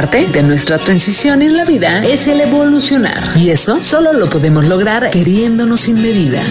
[0.00, 3.36] Parte de nuestra transición en la vida es el evolucionar.
[3.36, 6.42] Y eso solo lo podemos lograr queriéndonos sin medida.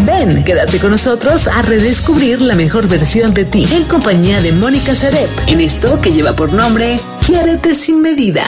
[0.00, 4.96] Ven, quédate con nosotros a redescubrir la mejor versión de ti en compañía de Mónica
[4.96, 8.42] Sarep en esto que lleva por nombre Quiérete sin medida.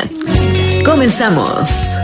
[0.84, 1.96] Comenzamos.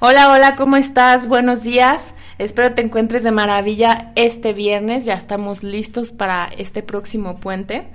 [0.00, 1.26] Hola, hola, ¿cómo estás?
[1.26, 2.12] Buenos días.
[2.38, 5.04] Espero te encuentres de maravilla este viernes.
[5.04, 7.88] Ya estamos listos para este próximo puente.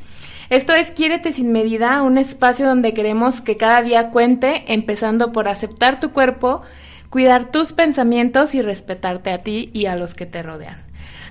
[0.49, 5.47] Esto es Quiérete sin medida, un espacio donde queremos que cada día cuente, empezando por
[5.47, 6.61] aceptar tu cuerpo,
[7.09, 10.77] cuidar tus pensamientos y respetarte a ti y a los que te rodean.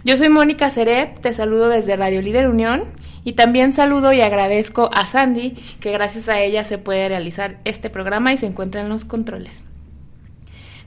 [0.04, 2.84] Yo soy Mónica Cerep, te saludo desde Radio Líder Unión
[3.22, 7.90] y también saludo y agradezco a Sandy, que gracias a ella se puede realizar este
[7.90, 9.62] programa y se encuentra en los controles.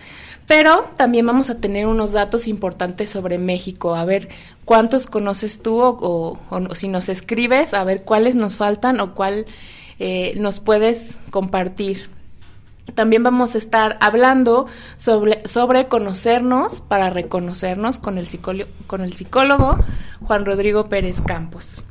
[0.46, 4.30] Pero también vamos a tener unos datos importantes sobre México, a ver
[4.66, 6.38] cuántos conoces tú o,
[6.76, 9.48] si nos escribes, a ver cuáles nos faltan o cuál
[9.98, 12.19] eh, nos puedes compartir.
[12.96, 18.28] También vamos a estar hablando sobre, conocernos para reconocernos con el,
[18.88, 19.78] con el psicólogo
[20.22, 21.84] Juan Rodrigo Pérez Campos.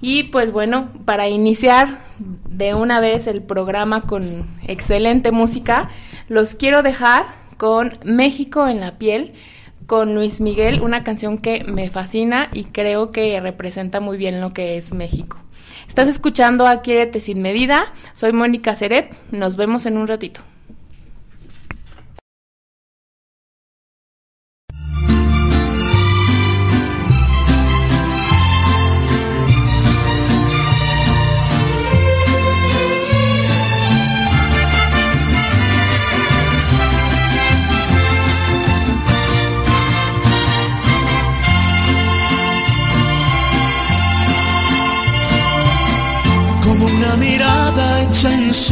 [0.00, 5.88] Y pues bueno, para iniciar de una vez el programa con excelente música,
[6.28, 7.24] los quiero dejar
[7.56, 9.32] con México en la piel,
[9.86, 14.52] con Luis Miguel, una canción que me fascina y creo que representa muy bien lo
[14.52, 15.38] que es México.
[15.88, 17.92] Estás escuchando a Quiérete sin medida.
[18.14, 19.12] Soy Mónica Cerep.
[19.30, 20.40] Nos vemos en un ratito.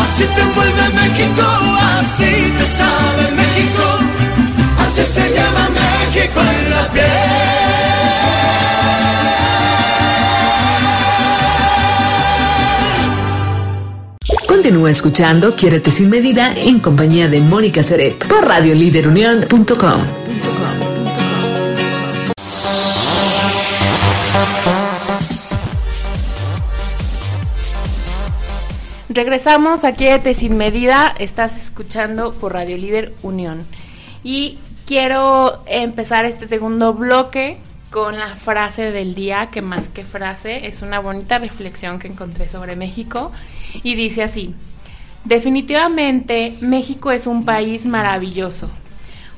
[0.00, 1.42] Así te envuelve México,
[1.98, 3.84] así te sabe México,
[4.80, 7.76] así se llama México en la piel.
[14.48, 20.25] Continúa escuchando Quiérete sin medida en compañía de Mónica Serep por radioliderunión.com.
[29.16, 33.66] Regresamos a Quiérete sin medida, estás escuchando por Radio Líder Unión.
[34.22, 37.56] Y quiero empezar este segundo bloque
[37.90, 42.46] con la frase del día, que más que frase es una bonita reflexión que encontré
[42.46, 43.32] sobre México.
[43.82, 44.54] Y dice así,
[45.24, 48.68] definitivamente México es un país maravilloso,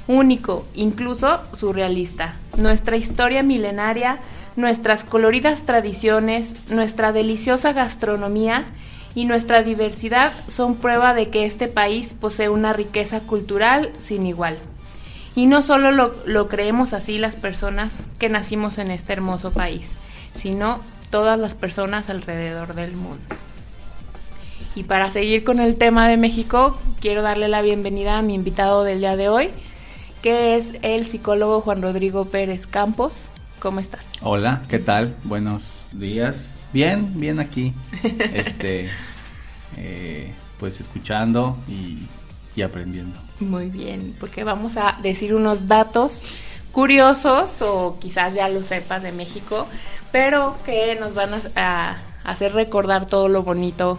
[0.09, 2.35] único, incluso surrealista.
[2.57, 4.19] Nuestra historia milenaria,
[4.57, 8.67] nuestras coloridas tradiciones, nuestra deliciosa gastronomía,
[9.15, 14.57] y nuestra diversidad son prueba de que este país posee una riqueza cultural sin igual.
[15.35, 19.93] Y no solo lo, lo, creemos así las personas que nacimos en este hermoso país,
[20.35, 23.23] sino todas las personas alrededor del mundo.
[24.75, 28.85] Y para seguir con el tema de México, quiero darle la bienvenida a mi invitado
[28.85, 29.51] del día de hoy,
[30.23, 33.27] que es el psicólogo Juan Rodrigo Pérez Campos.
[33.59, 34.05] ¿Cómo estás?
[34.23, 35.17] Hola, ¿qué tal?
[35.25, 36.58] Buenos días.
[36.73, 37.73] Bien, bien aquí.
[38.03, 38.89] Este,
[39.77, 41.99] eh, pues escuchando y,
[42.57, 43.19] y, aprendiendo.
[43.41, 46.23] Muy bien, porque vamos a decir unos datos
[46.73, 49.67] curiosos o quizás ya lo sepas de México,
[50.13, 53.99] pero que nos van a, a hacer recordar todo lo bonito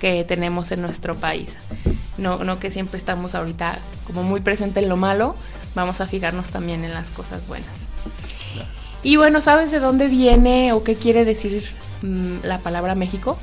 [0.00, 1.54] que tenemos en nuestro país.
[2.18, 5.34] No, no que siempre estamos ahorita como muy presente en lo malo,
[5.74, 7.88] vamos a fijarnos también en las cosas buenas.
[9.02, 11.64] Y bueno, ¿sabes de dónde viene o qué quiere decir
[12.02, 13.38] mmm, la palabra México?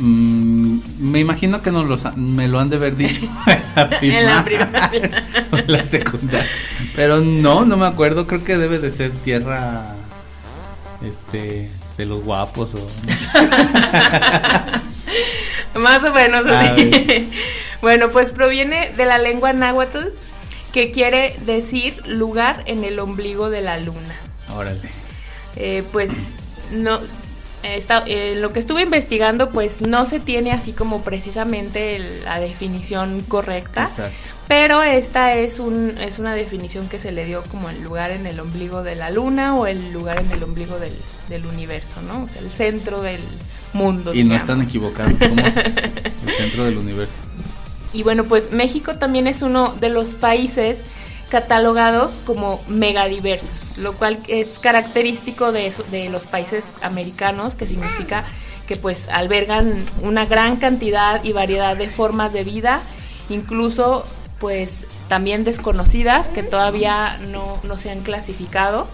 [0.00, 3.20] Mm, me imagino que nos los, me lo han de haber dicho
[4.00, 4.90] en la primaria.
[5.52, 6.48] en la secundaria.
[6.96, 8.26] Pero no, no me acuerdo.
[8.26, 9.94] Creo que debe de ser tierra
[11.02, 12.88] este, de los guapos o.
[15.78, 17.30] Más o menos así.
[17.82, 20.08] Bueno, pues proviene de la lengua náhuatl
[20.72, 24.14] que quiere decir lugar en el ombligo de la luna.
[24.54, 24.88] Órale.
[25.56, 26.10] Eh, pues
[26.72, 27.00] no,
[27.62, 32.40] Está, eh, lo que estuve investigando, pues no se tiene así como precisamente el, la
[32.40, 34.16] definición correcta, Exacto.
[34.48, 38.26] pero esta es, un, es una definición que se le dio como el lugar en
[38.26, 40.94] el ombligo de la luna o el lugar en el ombligo del,
[41.28, 42.24] del universo, ¿no?
[42.24, 43.20] O sea, el centro del
[43.74, 44.14] mundo.
[44.14, 44.32] Y digamos.
[44.32, 45.56] no están equivocados, somos
[46.26, 47.12] el centro del universo.
[47.92, 50.84] Y bueno, pues México también es uno de los países
[51.30, 58.24] catalogados como megadiversos, lo cual es característico de, eso, de los países americanos, que significa
[58.66, 62.80] que pues albergan una gran cantidad y variedad de formas de vida,
[63.28, 64.04] incluso
[64.38, 68.88] pues también desconocidas que todavía no, no se han clasificado.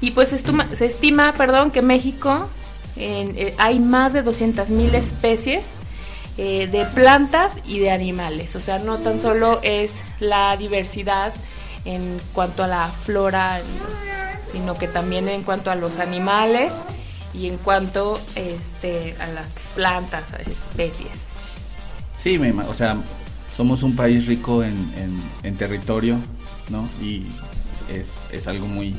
[0.00, 2.48] Y pues se estima, perdón, que México
[2.96, 5.66] en, eh, hay más de 200.000 especies
[6.38, 8.56] eh, de plantas y de animales.
[8.56, 11.34] O sea, no tan solo es la diversidad
[11.84, 13.62] en cuanto a la flora,
[14.44, 16.72] sino que también en cuanto a los animales
[17.32, 21.24] y en cuanto este, a las plantas, a especies.
[22.22, 22.98] Sí, o sea,
[23.56, 26.16] somos un país rico en, en, en territorio,
[26.68, 26.88] ¿no?
[27.00, 27.26] Y
[27.88, 28.94] es, es, algo muy,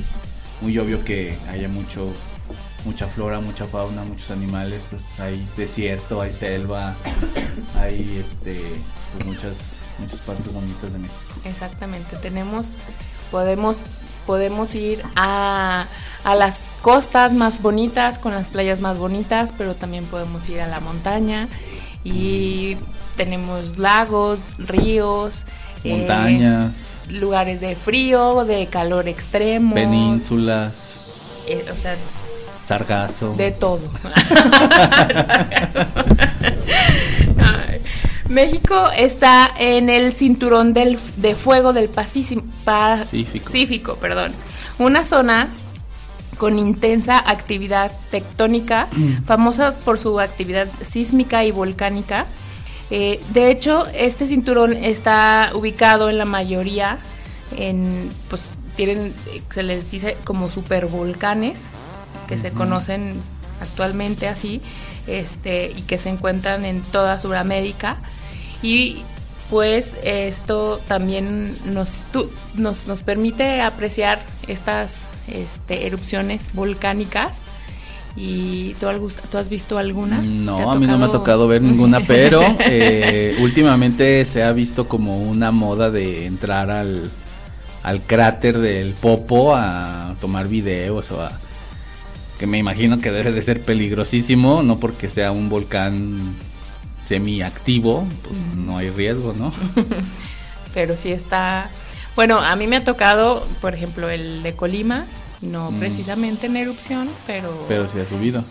[0.62, 2.12] muy obvio que haya mucho
[2.86, 6.96] mucha flora, mucha fauna, muchos animales, pues hay desierto, hay selva,
[7.76, 8.60] hay este
[9.14, 9.54] pues muchas
[10.02, 11.20] muchas partes bonitas de México.
[11.46, 12.76] Exactamente, tenemos,
[13.32, 13.78] podemos,
[14.26, 15.86] podemos ir a,
[16.24, 20.68] a, las costas más bonitas, con las playas más bonitas, pero también podemos ir a
[20.68, 21.48] la montaña
[22.04, 22.78] y
[23.16, 25.46] tenemos lagos, ríos,
[25.84, 30.74] montañas, eh, lugares de frío, de calor extremo, penínsulas,
[31.48, 31.96] eh, o sea,
[32.68, 33.82] sargazo, de todo.
[38.32, 43.46] México está en el cinturón del, de fuego del Pacífico, Pacífico.
[43.46, 44.32] Pacífico, perdón.
[44.80, 45.48] Una zona
[46.38, 49.24] con intensa actividad tectónica, Mm.
[49.26, 52.26] famosas por su actividad sísmica y volcánica.
[52.90, 56.98] Eh, de hecho, este cinturón está ubicado en la mayoría
[57.58, 58.42] en, pues,
[58.76, 61.60] tienen, eh, se les dice como supervolcanes,
[62.28, 63.14] que se conocen
[63.62, 64.62] actualmente así,
[65.08, 67.98] este, y que se encuentran en toda Sudamérica.
[68.62, 68.98] Y
[69.50, 77.42] pues esto también nos, tu- nos, nos permite apreciar estas este, erupciones volcánicas.
[78.18, 78.88] ¿Y tú,
[79.38, 80.20] has visto alguna?
[80.20, 81.20] ¿Te No, a mí no me ha tocado?
[81.20, 87.10] tocado ver ninguna, pero eh, últimamente se ha visto como una moda de entrar al,
[87.84, 91.32] al cráter del Popo a tomar videos o a...
[92.42, 96.18] que me imagino que debe de ser peligrosísimo, no porque sea un volcán
[97.08, 99.54] semiactivo, pues no hay riesgo, ¿no?
[100.74, 101.70] pero sí está...
[102.16, 105.06] Bueno, a mí me ha tocado, por ejemplo, el de Colima,
[105.42, 105.80] no Mm.
[105.80, 108.44] precisamente en erupción, pero, Pero sí ha subido.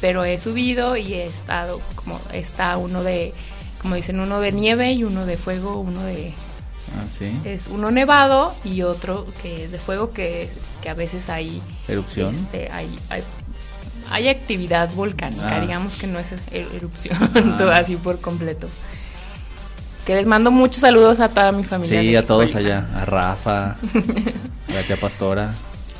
[0.00, 3.32] pero he subido y he estado como está uno de,
[3.80, 6.32] como dicen, uno de nieve y uno de fuego, uno de
[6.98, 7.32] Ah, sí.
[7.44, 10.50] es uno nevado y otro que es de fuego que,
[10.82, 12.34] que a veces hay Erupción.
[12.34, 13.22] este, hay, hay
[14.10, 15.60] hay actividad volcánica, Ah.
[15.60, 17.70] digamos que no es er- erupción, Ah.
[17.74, 18.68] así por completo.
[20.04, 22.00] Que les mando muchos saludos a toda mi familia.
[22.00, 23.62] Sí, a todos allá, a Rafa,
[24.68, 25.54] a la tía Pastora.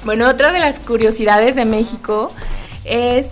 [0.05, 2.33] Bueno, otra de las curiosidades de México
[2.85, 3.29] es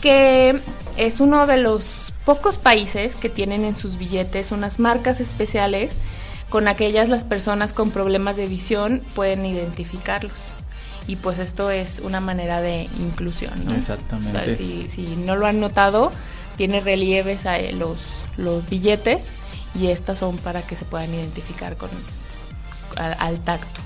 [0.00, 0.58] que
[0.96, 5.96] es uno de los pocos países que tienen en sus billetes unas marcas especiales
[6.50, 10.32] con aquellas las personas con problemas de visión pueden identificarlos.
[11.06, 13.74] Y pues esto es una manera de inclusión, ¿no?
[13.74, 14.38] Exactamente.
[14.38, 16.12] O sea, si, si no lo han notado,
[16.56, 17.98] tiene relieves a los,
[18.36, 19.30] los billetes
[19.78, 21.88] y estas son para que se puedan identificar con
[22.96, 23.80] al- al tacto.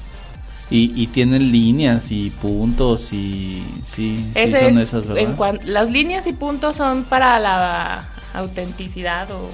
[0.71, 3.63] Y, y tienen líneas y puntos y
[3.95, 5.19] sí, sí son es, esas, ¿verdad?
[5.19, 9.49] en cuan- las líneas y puntos son para la autenticidad o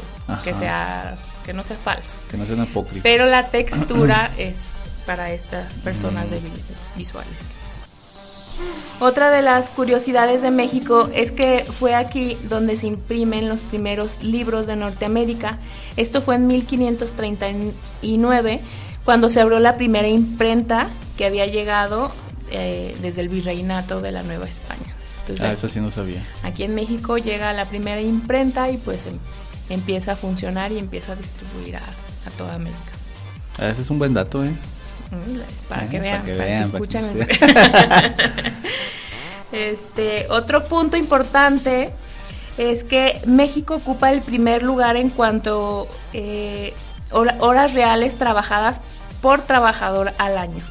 [0.45, 1.17] que sea
[1.49, 2.15] que no sea falso.
[2.31, 3.01] Que no sean apócrifos.
[3.03, 4.59] Pero la textura es
[5.07, 6.31] para estas personas Mm.
[6.31, 6.61] débiles
[6.95, 7.33] visuales.
[9.01, 14.23] Otra de las curiosidades de México es que fue aquí donde se imprimen los primeros
[14.23, 15.57] libros de Norteamérica.
[15.97, 18.61] Esto fue en 1539,
[19.07, 22.13] cuando se abrió la primera imprenta que había llegado
[22.51, 24.95] eh, desde el virreinato de la Nueva España.
[25.21, 26.23] Entonces, Ah, eso sí no sabía.
[26.43, 29.19] Aquí en México llega la primera imprenta y pues em-
[29.71, 32.81] empieza a funcionar y empieza a distribuir a, a toda América.
[33.59, 34.51] Ah, ese es un buen dato, ¿eh?
[35.11, 38.53] Mm, Para Ah, que para vean, que para que, vean, para que escuchan.
[39.53, 41.91] este, otro punto importante
[42.59, 46.75] es que México ocupa el primer lugar en cuanto eh,
[47.11, 48.81] hora- horas reales trabajadas
[49.23, 50.63] por trabajador al año.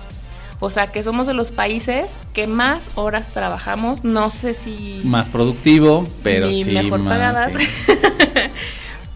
[0.60, 4.04] O sea que somos de los países que más horas trabajamos.
[4.04, 7.54] No sé si Más productivo, pero sí mejor más, pagadas.
[7.54, 7.68] sí.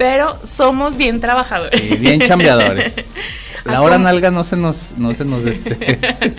[0.01, 1.79] Pero somos bien trabajadores.
[1.79, 2.91] Sí, bien chambeadores.
[3.65, 6.33] La hora nalga no se nos, no se nos este,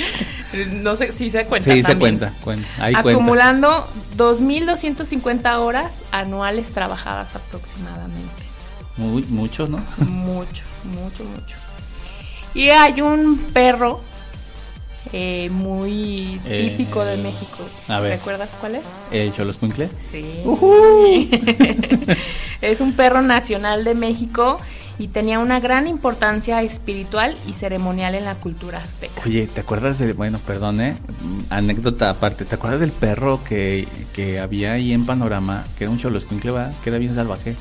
[0.83, 1.73] no sé si se cuenta.
[1.73, 2.67] sí, se cuenta, cuenta.
[2.81, 2.93] Ahí.
[2.97, 8.43] Acumulando 2.250 horas anuales trabajadas aproximadamente.
[8.97, 9.79] Muy, mucho, ¿no?
[10.09, 11.57] mucho, mucho, mucho.
[12.55, 14.01] Y hay un perro
[15.13, 17.59] eh, muy Eh, típico de México.
[17.89, 18.13] a ver.
[18.13, 18.83] ¿Recuerdas cuál es?
[19.11, 19.89] El Choloscuincle.
[20.01, 20.25] Sí.
[22.61, 24.59] es un perro nacional de México
[24.99, 29.23] y tenía una gran importancia espiritual y ceremonial en la cultura azteca.
[29.27, 30.95] Oye, ¿te acuerdas de, bueno, perdón, eh,
[31.51, 35.99] anécdota aparte, ¿te acuerdas del perro que, que había ahí en Panorama, que era un
[35.99, 36.73] Choloscuincle, ¿verdad?
[36.85, 37.57] Que era bien salvaje,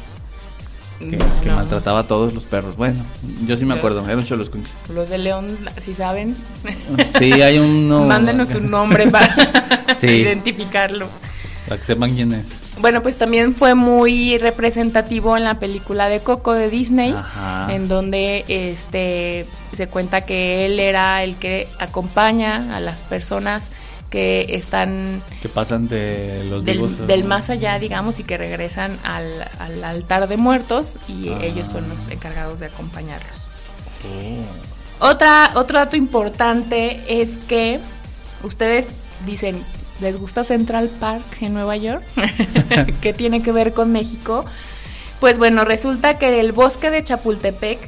[1.10, 2.76] que, que No, maltrataba a todos los perros.
[2.78, 3.04] Bueno,
[3.46, 4.72] yo sí me acuerdo, era un Choloscuincle.
[4.94, 6.36] Los de León, si saben,
[7.20, 8.06] Sí, hay uno...
[8.06, 9.36] mándenos un nombre para
[10.00, 10.08] Sí.
[10.08, 11.08] identificarlo.
[11.68, 12.46] Para que sepan quién es.
[12.80, 17.72] Bueno, pues también fue muy representativo en la película de Coco de Disney, Ajá.
[17.74, 23.72] en donde este se cuenta que él era el que acompaña a las personas
[24.12, 27.08] que están Que pasan de los del, vivos.
[27.08, 27.28] del ¿no?
[27.30, 29.26] más allá, digamos, y que regresan al,
[29.58, 31.40] al altar de muertos y Ah.
[31.42, 33.32] ellos son los encargados de acompañarlos.
[35.00, 35.08] Oh.
[35.10, 37.80] Otra, otro dato importante es que
[38.44, 38.90] ustedes
[39.26, 39.64] dicen,
[40.02, 42.04] ¿les gusta Central Park en Nueva York?
[43.02, 44.46] ¿Qué tiene que ver con México?
[45.20, 47.80] Pues bueno, resulta que el bosque de Chapultepec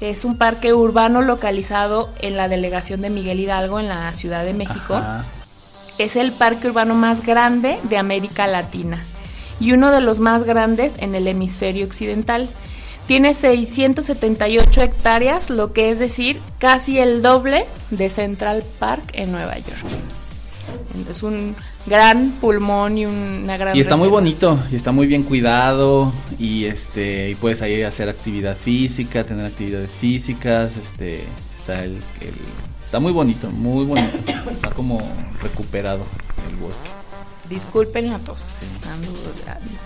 [0.00, 4.52] es un parque urbano localizado en la delegación de Miguel Hidalgo en la Ciudad de
[4.54, 4.94] México.
[4.94, 5.24] Ajá.
[5.98, 9.02] Es el parque urbano más grande de América Latina
[9.60, 12.48] y uno de los más grandes en el hemisferio occidental.
[13.06, 19.56] Tiene 678 hectáreas, lo que es decir, casi el doble de Central Park en Nueva
[19.58, 19.84] York.
[21.10, 21.54] Es un
[21.86, 26.64] gran pulmón y una gran y está muy bonito y está muy bien cuidado y
[26.64, 31.24] este y puedes ahí hacer actividad física tener actividades físicas este
[31.58, 34.16] está el, el- está muy bonito muy bonito
[34.52, 35.00] está como
[35.42, 36.04] recuperado
[36.48, 36.90] el bosque
[37.50, 38.38] Disculpen la tos,
[38.88, 39.10] ando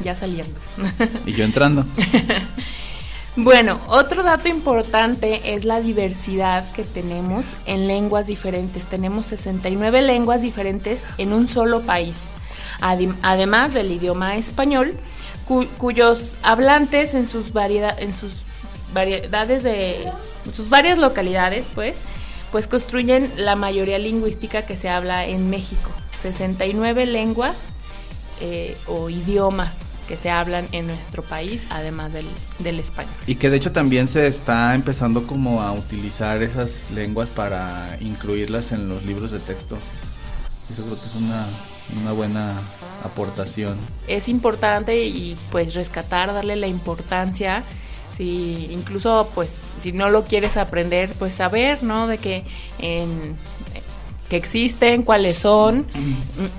[0.05, 0.55] ya- saliendo.
[1.25, 1.87] y yo entrando
[3.37, 8.83] Bueno, otro dato importante es la diversidad que tenemos en lenguas diferentes.
[8.85, 12.17] Tenemos 69 lenguas diferentes en un solo país.
[12.81, 14.93] Además del idioma español,
[15.47, 18.33] cu- cuyos hablantes en sus, variedad, en sus
[18.93, 20.03] variedades de
[20.47, 21.99] en sus varias localidades, pues,
[22.53, 25.91] pues construyen la mayoría lingüística que se habla en México.
[26.21, 27.73] 69 lenguas
[28.41, 32.27] eh, o idiomas que se hablan en nuestro país, además del,
[32.61, 33.13] del español.
[33.27, 38.73] y que de hecho también se está empezando como a utilizar esas lenguas para incluirlas
[38.73, 39.77] en los libros de texto
[40.71, 41.47] eso creo que es una,
[42.01, 42.53] una buena
[43.05, 43.77] aportación
[44.07, 47.63] Es importante y pues rescatar, darle la importancia,
[48.19, 52.09] si incluso pues si no lo quieres aprender, pues saber, ¿no?
[52.09, 52.45] De que
[52.81, 53.37] en
[54.29, 55.87] que existen, cuáles son,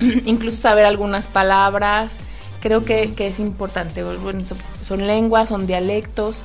[0.24, 2.12] incluso saber algunas palabras,
[2.60, 4.02] creo que, que es importante.
[4.02, 6.38] Bueno, son, son lenguas, son dialectos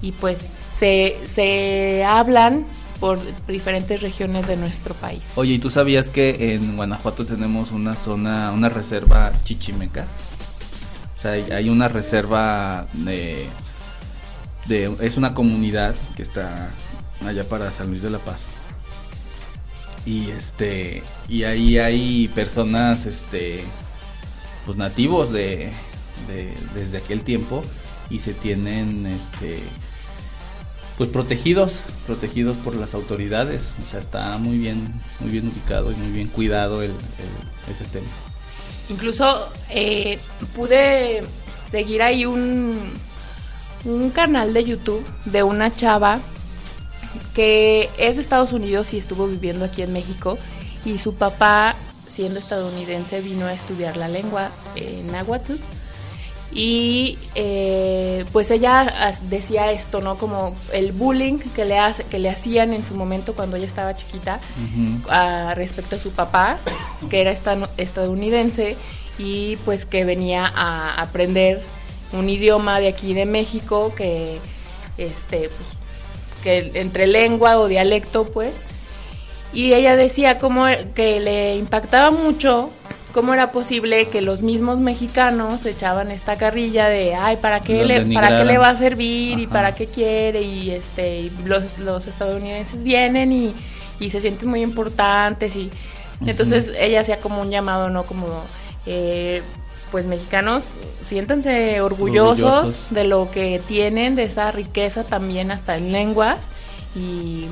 [0.00, 2.64] y pues se, se hablan
[2.98, 5.32] por diferentes regiones de nuestro país.
[5.34, 10.06] Oye, ¿y tú sabías que en Guanajuato tenemos una zona, una reserva chichimeca?
[11.18, 13.46] O sea, hay, hay una reserva de,
[14.68, 16.70] Es una comunidad que está
[17.26, 18.38] allá para San Luis de la Paz.
[20.06, 21.02] Y este.
[21.28, 23.64] Y ahí hay personas, este.
[24.64, 25.70] Pues nativos de,
[26.28, 27.62] de- desde aquel tiempo.
[28.10, 29.60] Y se tienen, este
[30.98, 31.76] pues protegidos,
[32.06, 33.62] protegidos por las autoridades.
[33.86, 37.84] O sea, está muy bien, muy bien ubicado y muy bien cuidado el, el- ese
[37.86, 38.06] tema.
[38.90, 40.18] Incluso eh,
[40.54, 41.22] pude
[41.70, 42.78] seguir ahí un,
[43.84, 46.18] un canal de YouTube de una chava
[47.34, 50.38] que es de Estados Unidos y estuvo viviendo aquí en México
[50.84, 51.74] y su papá,
[52.06, 55.54] siendo estadounidense, vino a estudiar la lengua eh, náhuatl
[56.52, 60.18] y eh, pues ella decía esto, ¿no?
[60.18, 63.94] Como el bullying que le, hace, que le hacían en su momento cuando ella estaba
[63.94, 64.40] chiquita
[65.08, 66.58] a- respecto a su papá,
[67.08, 67.30] que era
[67.76, 68.76] estadounidense
[69.18, 71.62] y pues que venía a aprender
[72.12, 74.38] un idioma de aquí de México que
[74.98, 75.68] este pues,
[76.42, 78.54] que entre lengua o dialecto pues.
[79.52, 82.70] Y ella decía como que le impactaba mucho
[83.12, 87.88] cómo era posible que los mismos mexicanos echaban esta carrilla de ay para qué Los
[87.88, 91.78] le para qué le va a servir y para qué quiere y este y los,
[91.78, 93.52] los estadounidenses vienen y,
[93.98, 95.70] y se sienten muy importantes y
[96.24, 98.26] entonces ella hacía como un llamado no como
[98.86, 99.42] eh,
[99.90, 100.64] pues mexicanos
[101.04, 102.86] siéntanse orgullosos, Orgullosos.
[102.90, 106.48] de lo que tienen de esa riqueza también hasta en lenguas
[106.94, 107.46] y,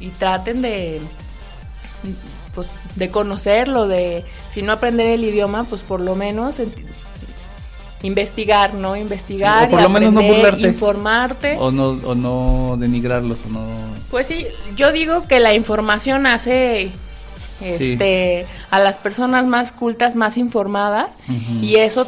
[0.00, 1.00] y traten de
[2.54, 6.56] pues de conocerlo de si no aprender el idioma pues por lo menos
[8.02, 10.62] investigar no investigar Sí, o por y lo menos no burlarte.
[10.62, 13.66] informarte O no, o no denigrarlos, o no...
[14.10, 16.90] pues sí, yo digo que la información hace
[17.60, 21.16] este a las personas más cultas, más informadas
[21.62, 22.06] y eso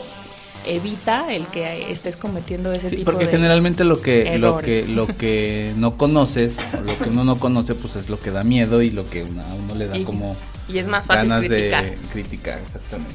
[0.66, 4.64] evita el que estés cometiendo ese Sí, tipo porque de generalmente lo que lo errores.
[4.86, 8.30] que lo que no conoces o lo que uno no conoce pues es lo que
[8.30, 10.36] da miedo y lo que a uno le da Y- como
[10.68, 11.84] y es más fácil ganas criticar.
[11.84, 13.14] de criticar exactamente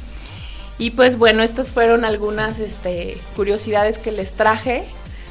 [0.79, 4.83] Y pues bueno, estas fueron algunas este, curiosidades que les traje.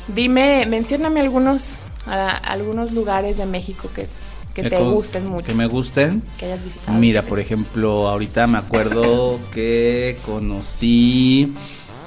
[0.06, 4.06] Dime, mencióname algunos a- algunos lugares de México que,
[4.54, 6.98] que te gusten mucho, que me gusten que hayas visitado.
[6.98, 11.52] Mira, por ejemplo, ahorita me acuerdo que conocí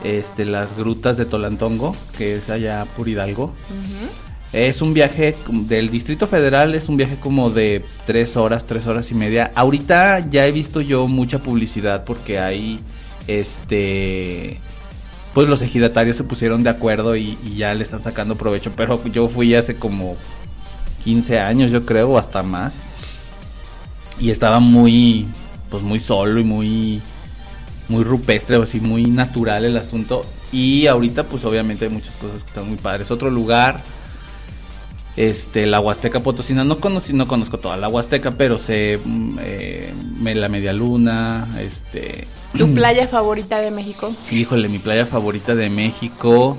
[0.03, 3.51] este las grutas de Tolantongo, que es allá por Hidalgo.
[4.53, 9.11] Es un viaje del Distrito Federal, es un viaje como de tres horas, tres horas
[9.11, 9.51] y media.
[9.55, 12.79] Ahorita ya he visto yo mucha publicidad porque hay,
[13.27, 14.59] este,
[15.33, 18.71] pues los ejidatarios se pusieron de acuerdo y, y ya le están sacando provecho.
[18.77, 20.15] Pero yo fui hace como
[21.05, 22.73] 15 años, yo creo, o hasta más.
[24.19, 25.27] Y estaba muy,
[25.69, 27.01] pues muy solo y muy,
[27.87, 30.25] muy rupestre, o así, muy natural el asunto.
[30.51, 33.11] Y ahorita, pues obviamente hay muchas cosas que están muy padres.
[33.11, 33.81] Otro lugar,
[35.15, 36.63] este, la Huasteca Potosina.
[36.63, 42.27] No conocí, no conozco toda la Huasteca, pero sé mm, eh, la Media Luna, este.
[42.57, 44.11] ¿Tu playa favorita de México?
[44.31, 46.57] Híjole, mi playa favorita de México.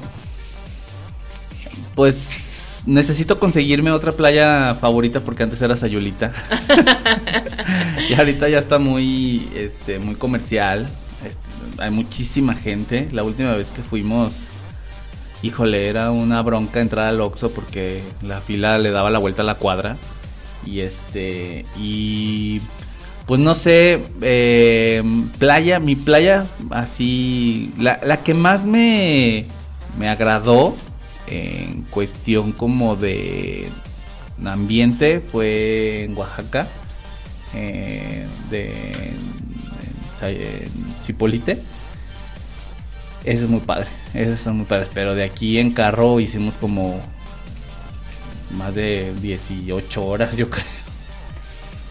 [1.94, 2.45] Pues
[2.86, 6.32] necesito conseguirme otra playa favorita porque antes era Sayulita.
[8.08, 10.88] y ahorita ya está muy, este, muy comercial.
[11.24, 13.08] Este, hay muchísima gente.
[13.12, 14.46] La última vez que fuimos,
[15.42, 19.46] híjole, era una bronca entrar al Oxxo porque la fila le daba la vuelta a
[19.46, 19.96] la cuadra.
[20.64, 22.60] Y este, y
[23.26, 25.02] pues no sé, eh,
[25.38, 29.44] playa, mi playa, así, la, la que más me,
[29.98, 30.76] me agradó
[31.26, 33.68] en cuestión como de
[34.44, 36.66] ambiente fue en Oaxaca,
[37.54, 39.14] eh, de
[40.22, 40.70] en,
[41.04, 41.58] Cipolite.
[43.24, 44.88] Eso es muy padre, eso es muy padre.
[44.94, 47.00] Pero de aquí en carro hicimos como
[48.56, 50.64] más de 18 horas, yo creo.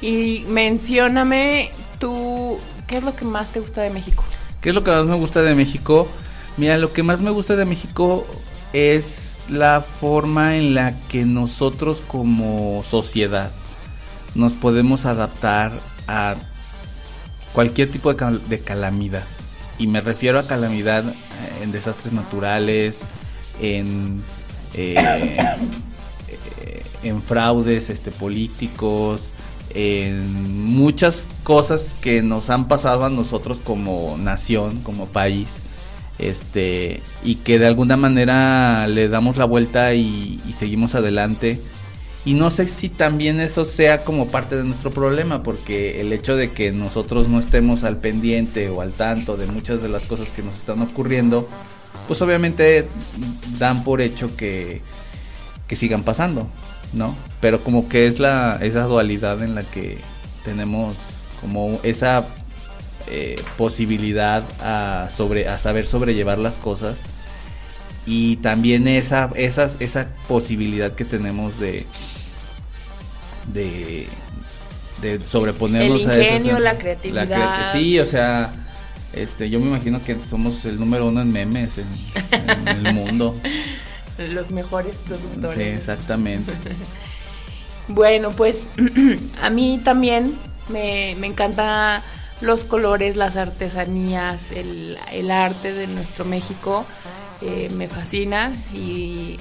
[0.01, 4.23] Y mencióname tú, ¿qué es lo que más te gusta de México?
[4.61, 6.07] ¿Qué es lo que más me gusta de México?
[6.57, 8.25] Mira, lo que más me gusta de México
[8.73, 13.51] es la forma en la que nosotros como sociedad
[14.33, 15.71] nos podemos adaptar
[16.07, 16.35] a
[17.53, 19.23] cualquier tipo de, calamidad.
[19.79, 21.13] Y me refiero a calamidad eh,
[21.63, 22.99] en desastres naturales,
[23.61, 24.21] en,
[24.73, 24.95] eh,
[27.03, 29.31] en fraudes este, políticos,
[29.73, 35.47] en muchas cosas que nos han pasado a nosotros como nación, como país,
[36.19, 41.59] este, y que de alguna manera le damos la vuelta y, seguimos adelante.
[42.23, 46.35] Y no sé si también eso sea como parte de nuestro problema, porque el hecho
[46.35, 50.29] de que nosotros no estemos al pendiente o al tanto de muchas de las cosas
[50.29, 51.47] que nos están ocurriendo,
[52.07, 52.87] pues obviamente
[53.59, 54.81] dan por hecho que,
[55.67, 56.49] que sigan pasando.
[56.93, 57.15] ¿no?
[57.41, 59.97] Pero como que es la, esa dualidad en la que
[60.43, 60.95] tenemos
[61.41, 62.25] como esa
[63.07, 66.97] eh, posibilidad a, sobre, a saber sobrellevar las cosas
[68.05, 71.85] y también esa, esa, esa posibilidad que tenemos de,
[73.53, 74.07] de,
[75.01, 76.59] de sobreponernos a eso.
[76.59, 77.71] la creatividad.
[77.73, 78.51] sí, o sea,
[79.13, 83.35] este, yo me imagino que somos el número uno en memes en el mundo.
[84.33, 85.57] los mejores productores.
[85.57, 86.51] Sí, exactamente.
[87.87, 88.65] bueno, pues
[89.41, 90.33] a mí también
[90.69, 92.03] me, me encanta
[92.41, 96.85] los colores, las artesanías, el, arte de nuestro México.
[97.41, 99.37] Eh, me fascina y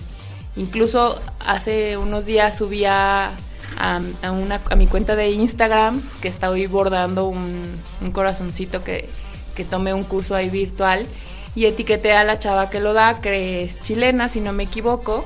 [0.57, 3.31] incluso hace unos días subía
[3.79, 7.63] a, a, mi cuenta de Instagram que estoy bordando un,
[8.01, 9.09] un corazoncito que,
[9.55, 11.07] que tomé un curso ahí virtual
[11.55, 15.25] y etiqueté a la chava que lo da, que es chilena, si no me equivoco,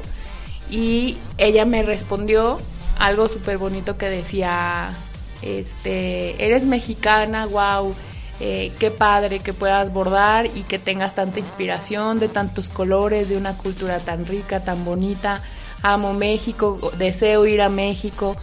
[0.70, 2.59] y ella me respondió
[2.98, 4.94] algo súper bonito que decía,
[5.42, 7.94] este, eres mexicana, wow,
[8.40, 13.37] eh, qué padre que puedas bordar y que tengas tanta inspiración de tantos colores, de
[13.37, 15.42] una cultura tan rica, tan bonita.
[15.83, 18.37] Amo México, deseo ir a México.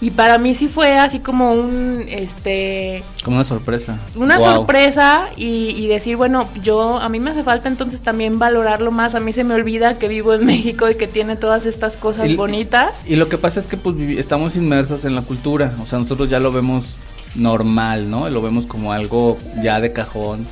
[0.00, 3.02] Y para mí sí fue así como un, este...
[3.22, 3.98] Como una sorpresa.
[4.16, 9.14] Una sorpresa y, decir, bueno, yo, a mí me hace falta entonces también valorarlo más.
[9.14, 12.34] A mí se me olvida que vivo en México y que tiene todas estas cosas
[12.36, 13.02] bonitas.
[13.06, 15.72] Y lo que pasa es que pues estamos inmersos en la cultura.
[15.82, 16.96] O sea, nosotros ya lo vemos
[17.34, 18.28] normal, ¿no?
[18.28, 20.46] Lo vemos como algo ya de cajón.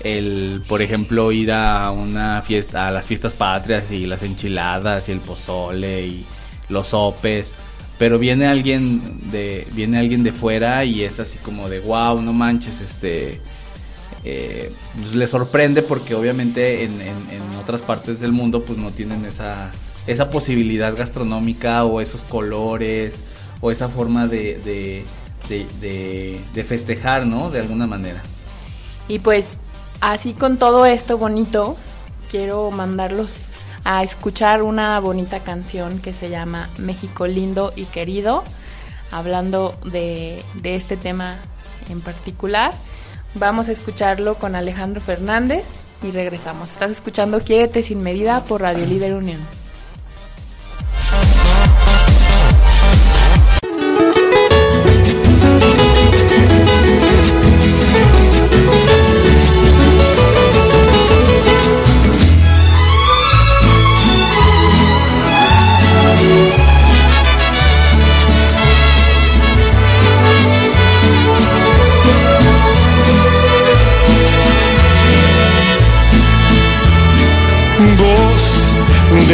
[0.00, 5.12] El, por ejemplo, ir a una fiesta, a las fiestas patrias y las enchiladas y
[5.12, 6.26] el pozole y
[6.68, 7.52] los sopes
[7.98, 12.32] pero viene alguien de viene alguien de fuera y es así como de wow no
[12.32, 13.40] manches este
[14.24, 16.98] eh, pues le sorprende porque obviamente en,
[17.60, 19.70] otras partes del mundo pues no tienen esa
[20.06, 23.12] esa posibilidad gastronómica o esos colores
[23.60, 24.58] o esa forma de,
[25.48, 28.22] de, de festejar no de alguna manera.
[29.06, 29.58] Y pues
[30.00, 31.76] así con todo esto bonito
[32.30, 33.47] quiero mandarlos
[33.90, 38.44] a escuchar una bonita canción que se llama México lindo y querido,
[39.10, 41.36] hablando de, de este tema
[41.88, 42.74] en particular.
[43.32, 45.64] Vamos a escucharlo con Alejandro Fernández
[46.02, 46.72] y regresamos.
[46.72, 49.40] Estás escuchando Quiérete sin medida por Radio Líder Unión.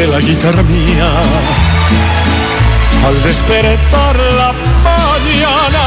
[0.06, 1.08] La guitarra mía.
[3.06, 5.84] Al despertar la mañana,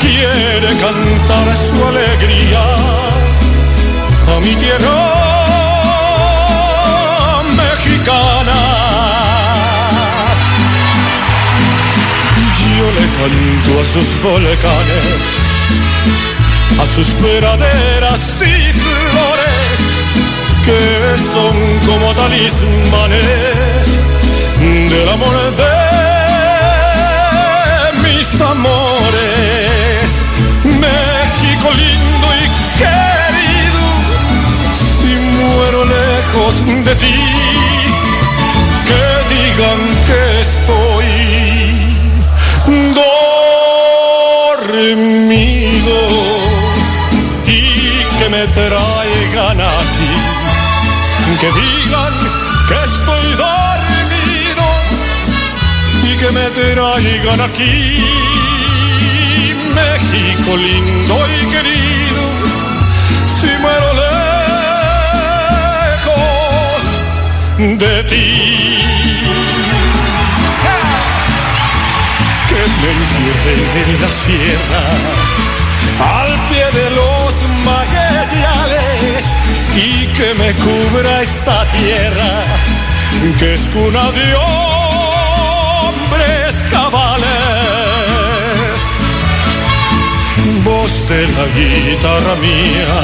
[0.00, 2.62] quiere cantar su alegría
[4.34, 4.98] a mi tierra
[7.62, 8.58] mexicana.
[12.76, 15.48] Yo le canto a sus volcanes
[16.80, 19.57] a sus praderas y flores
[20.68, 23.86] que son como talismanes
[24.90, 25.76] del amor de
[28.04, 30.06] mis amores.
[30.64, 32.44] México lindo y
[32.80, 33.82] querido,
[35.00, 36.54] si muero lejos
[36.84, 37.20] de ti,
[38.88, 39.04] que
[39.34, 41.10] digan que estoy
[44.68, 45.98] dormido
[47.46, 47.58] y
[48.18, 49.17] que me aquí,
[51.40, 52.14] que digan
[52.68, 54.66] que estoy dormido
[56.02, 58.04] y que me traigan aquí,
[59.74, 62.22] México lindo y querido,
[63.40, 64.18] si muero lejos
[67.78, 68.24] de ti.
[72.48, 74.82] que me entierren en la sierra,
[76.18, 77.30] al pie de los
[77.64, 79.22] magueyales,
[79.78, 82.42] y que me cubra esa tierra,
[83.38, 84.34] que es cuna de
[85.84, 87.26] hombres cabales.
[90.64, 92.98] Voz de la guitarra mía,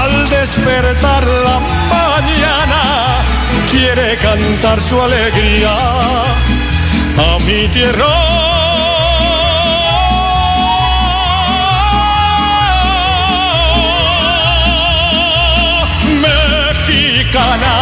[0.00, 1.58] al despertar la
[1.96, 2.82] mañana,
[3.70, 5.74] quiere cantar su alegría
[7.18, 8.51] a mi tierra.
[17.32, 17.81] Mexicana.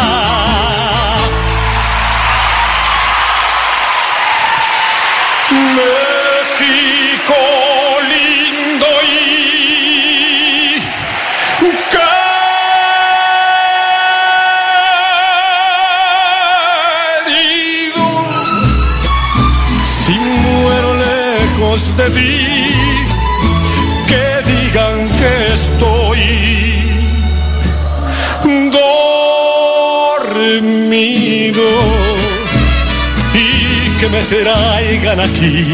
[34.20, 35.64] Me traigan aquí,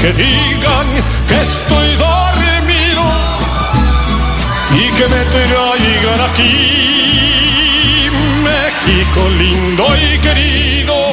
[0.00, 0.86] que digan
[1.28, 3.02] que estoy dormido
[4.72, 8.10] y que me traigan aquí,
[8.42, 11.03] México lindo y querido,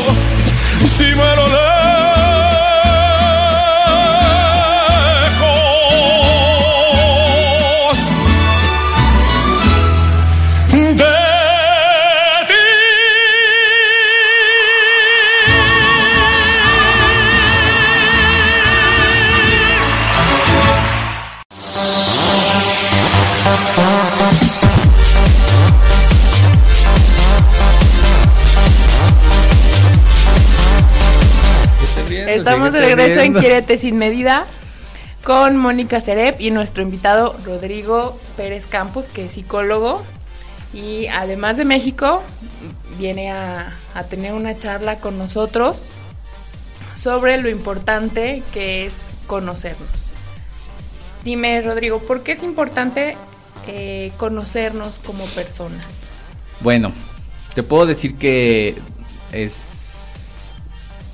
[33.24, 34.46] en Quiérete sin medida
[35.24, 40.04] con Mónica Cerep y nuestro invitado Rodrigo Pérez Campos, que es psicólogo
[40.74, 42.24] y además de México
[42.98, 45.84] viene a, a tener una charla con nosotros
[46.96, 50.12] sobre lo importante que es conocernos.
[51.24, 53.16] Dime, Rodrigo, ¿por qué es importante
[53.68, 56.12] eh, conocernos como personas?
[56.62, 56.92] Bueno,
[57.54, 58.76] te puedo decir que
[59.32, 60.32] es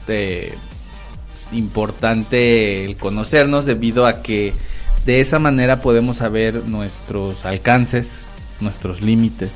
[0.07, 0.55] eh,
[1.51, 4.53] importante el conocernos debido a que
[5.05, 8.11] de esa manera podemos saber nuestros alcances,
[8.59, 9.51] nuestros límites,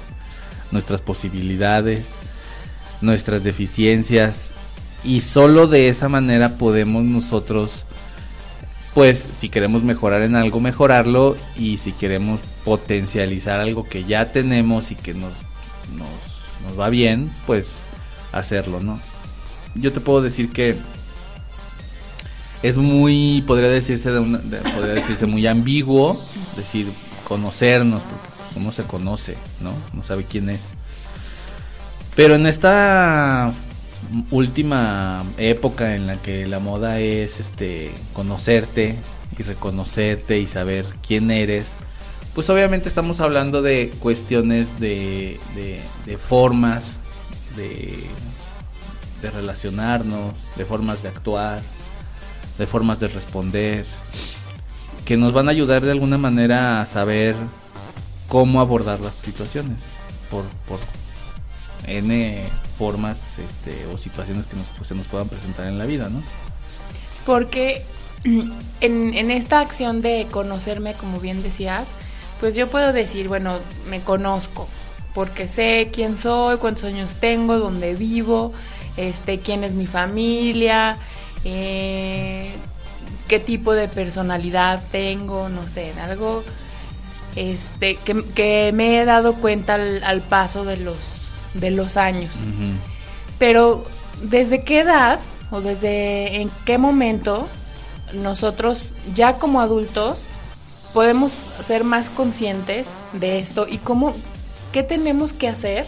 [0.72, 2.08] nuestras posibilidades,
[3.02, 4.52] nuestras deficiencias
[5.04, 7.72] y solo de esa manera podemos nosotros
[8.94, 14.92] pues si queremos mejorar en algo mejorarlo y si queremos potencializar algo que ya tenemos
[14.92, 15.34] y que nos
[15.98, 17.68] nos, nos va bien pues
[18.32, 19.00] hacerlo no
[19.76, 20.76] yo te puedo decir que
[22.64, 26.20] es muy podría decirse de una, podría decirse muy ambiguo
[26.56, 26.88] decir
[27.28, 30.62] conocernos porque uno se conoce no no sabe quién es.
[32.16, 33.54] Pero en esta
[34.30, 38.96] última época en la que la moda es este conocerte
[39.38, 41.66] y reconocerte y saber quién eres,
[42.36, 46.84] pues obviamente estamos hablando de cuestiones de, de, de formas
[47.56, 48.04] de,
[49.22, 51.62] de relacionarnos, de formas de actuar,
[52.58, 53.86] de formas de responder,
[55.06, 57.36] que nos van a ayudar de alguna manera a saber
[58.28, 59.82] cómo abordar las situaciones
[60.30, 60.80] por, por
[61.88, 62.44] N
[62.78, 66.22] formas este, o situaciones que nos, pues, se nos puedan presentar en la vida, ¿no?
[67.26, 67.84] Porque
[68.24, 71.90] en, en esta acción de conocerme, como bien decías,
[72.40, 73.58] pues yo puedo decir, bueno,
[73.90, 74.68] me conozco,
[75.14, 78.52] porque sé quién soy, cuántos años tengo, dónde vivo,
[78.98, 80.98] este, quién es mi familia,
[81.46, 82.52] eh,
[83.28, 86.44] qué tipo de personalidad tengo, no sé, algo
[87.36, 90.98] este que, que me he dado cuenta al, al paso de los
[91.54, 92.34] de los años.
[93.40, 93.86] Pero
[94.22, 97.48] ¿desde qué edad o desde en qué momento
[98.14, 100.26] nosotros ya como adultos
[100.94, 104.14] podemos ser más conscientes de esto y cómo
[104.72, 105.88] qué tenemos que hacer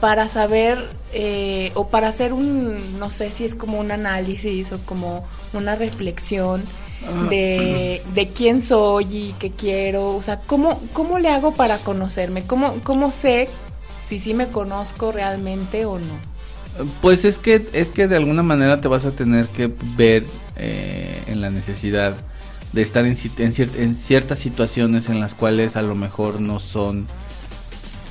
[0.00, 0.78] para saber
[1.12, 5.74] eh, o para hacer un no sé si es como un análisis o como una
[5.76, 6.62] reflexión
[7.30, 12.42] de, de quién soy y qué quiero o sea cómo cómo le hago para conocerme
[12.44, 13.48] cómo cómo sé
[14.06, 16.30] si sí me conozco realmente o no
[17.00, 20.24] Pues es que es que de alguna manera te vas a tener que ver
[20.56, 22.14] eh, en la necesidad
[22.72, 26.40] de estar en, sit- en, cier- en ciertas situaciones en las cuales a lo mejor
[26.40, 27.06] no son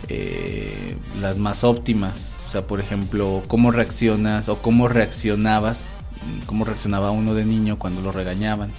[0.10, 2.14] eh, las más óptimas.
[2.48, 5.78] O sea, por ejemplo, cómo reaccionas o cómo reaccionabas,
[6.48, 8.72] cómo reaccionaba uno de niño cuando lo regañaban.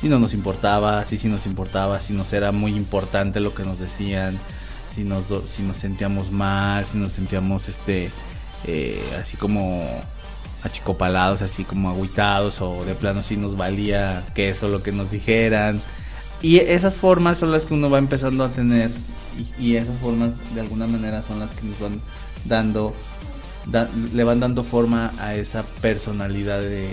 [0.00, 3.64] Si no nos importaba, si sí nos importaba, si nos era muy importante lo que
[3.64, 4.36] nos decían,
[4.94, 8.10] si nos, si nos sentíamos mal, si nos sentíamos este
[8.66, 9.86] eh, así como
[10.62, 15.10] achicopalados, así como agüitados o de plano si nos valía que eso lo que nos
[15.10, 15.80] dijeran.
[16.42, 18.90] Y esas formas son las que uno va empezando a tener
[19.58, 22.00] y, esas formas de alguna manera son las que nos van
[22.44, 22.94] dando,
[23.66, 26.88] da- le van dando forma a esa personalidad de,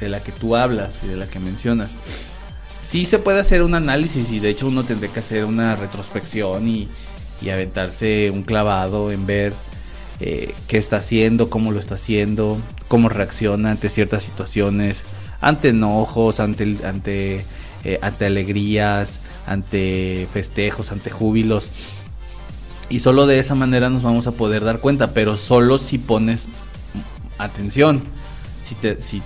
[0.00, 1.88] de- la que tú hablas y de la que mencionas.
[2.86, 6.68] Sí se puede hacer un análisis y de hecho uno tendría que hacer una retrospección
[6.68, 6.88] y,
[7.40, 9.54] y aventarse un clavado en ver
[10.20, 15.02] eh, qué está haciendo, cómo lo está haciendo, cómo reacciona ante ciertas situaciones,
[15.40, 17.44] ante enojos, ante, ante,
[17.84, 21.70] eh, ante alegrías, ante festejos, ante júbilos.
[22.88, 26.46] Y solo de esa manera nos vamos a poder dar cuenta, pero solo si pones
[27.38, 28.02] atención.
[28.68, 29.22] Si, te, si,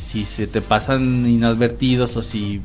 [0.00, 2.62] si, se te pasan inadvertidos o si,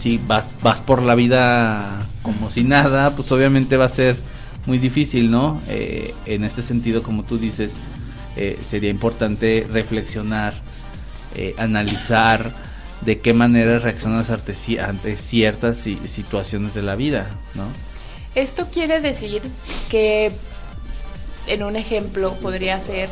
[0.00, 4.16] si vas, vas por la vida como si nada, pues obviamente va a ser
[4.66, 5.60] muy difícil, ¿no?
[5.68, 7.72] Eh, en este sentido, como tú dices,
[8.36, 10.54] eh, sería importante reflexionar,
[11.34, 12.52] eh, analizar
[13.02, 17.64] de qué manera reaccionas ante, ci- ante ciertas si- situaciones de la vida, ¿no?
[18.34, 19.42] Esto quiere decir
[19.90, 20.32] que,
[21.46, 23.08] en un ejemplo, podría ser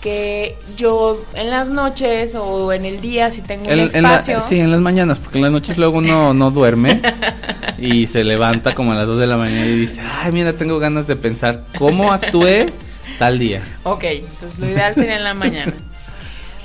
[0.00, 4.14] que yo en las noches o en el día, si tengo un En- en la-
[4.16, 7.00] espacio, sí, en las mañanas, porque en las noches luego uno no duerme
[7.78, 10.78] y se levanta como a las 2 de la mañana y dice, ay, mira, tengo
[10.78, 12.72] ganas de pensar cómo actué
[13.18, 13.62] tal día.
[13.82, 15.72] ok, entonces lo ideal sería en la mañana.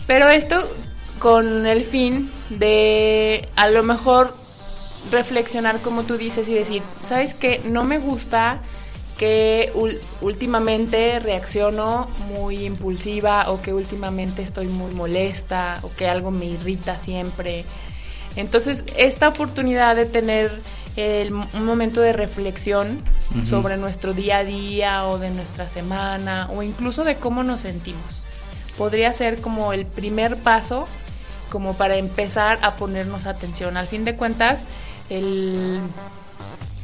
[0.08, 0.58] Pero esto
[1.20, 4.34] con el fin de a lo mejor
[5.12, 7.62] reflexionar como tú dices y decir, ¿sabes qué?
[7.66, 8.60] No me gusta
[9.18, 9.72] que
[10.22, 17.00] últimamente reacciono muy impulsiva o que últimamente estoy muy molesta o que algo me irrita
[17.00, 17.64] siempre.
[18.36, 20.60] Entonces, esta oportunidad de tener
[20.98, 23.02] el- un momento de reflexión
[23.50, 28.24] sobre nuestro día a día o de nuestra semana o incluso de cómo nos sentimos,
[28.78, 30.88] podría ser como el primer paso
[31.50, 33.78] como para empezar a ponernos atención.
[33.78, 34.66] Al fin de cuentas,
[35.10, 35.80] el,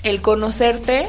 [0.04, 1.08] el conocerte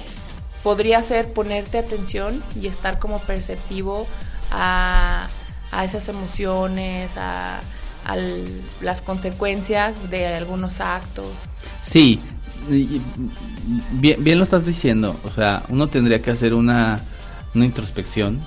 [0.62, 4.06] podría ser ponerte atención y estar como perceptivo
[4.50, 5.28] a,
[5.72, 7.60] a esas emociones, a,
[8.04, 8.16] a
[8.80, 11.28] las consecuencias de algunos actos.
[11.84, 12.20] Sí,
[12.68, 17.00] bien, bien lo estás diciendo, o sea, uno tendría que hacer una,
[17.54, 18.40] una introspección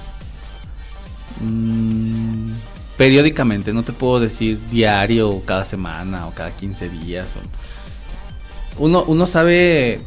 [1.42, 2.52] mm,
[2.98, 7.28] periódicamente, no te puedo decir diario o cada semana o cada 15 días.
[7.38, 10.02] o- Uno, uno sabe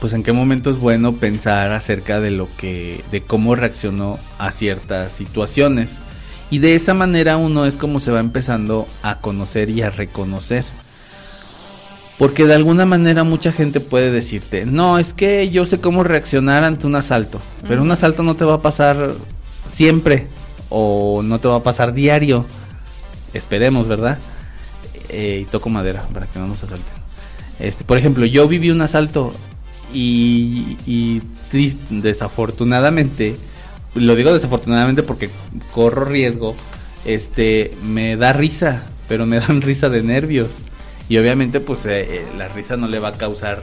[0.00, 4.52] pues en qué momento es bueno pensar acerca de lo que de cómo reaccionó a
[4.52, 5.96] ciertas situaciones.
[6.50, 10.64] Y de esa manera uno es como se va empezando a conocer y a reconocer.
[12.16, 16.64] Porque de alguna manera mucha gente puede decirte no es que yo sé cómo reaccionar
[16.64, 19.14] ante un asalto pero un asalto no te va a pasar
[19.70, 20.26] siempre
[20.70, 22.44] o no te va a pasar diario.
[23.34, 24.18] Esperemos verdad
[25.10, 26.84] Eh, y toco madera para que no nos asalten.
[27.58, 29.32] Este por ejemplo yo viví un asalto
[29.92, 31.22] y, y
[31.90, 33.36] desafortunadamente,
[33.94, 35.30] lo digo desafortunadamente porque
[35.72, 36.54] corro riesgo,
[37.04, 40.50] este, me da risa, pero me dan risa de nervios.
[41.08, 43.62] Y obviamente pues eh, eh, la risa no le va a causar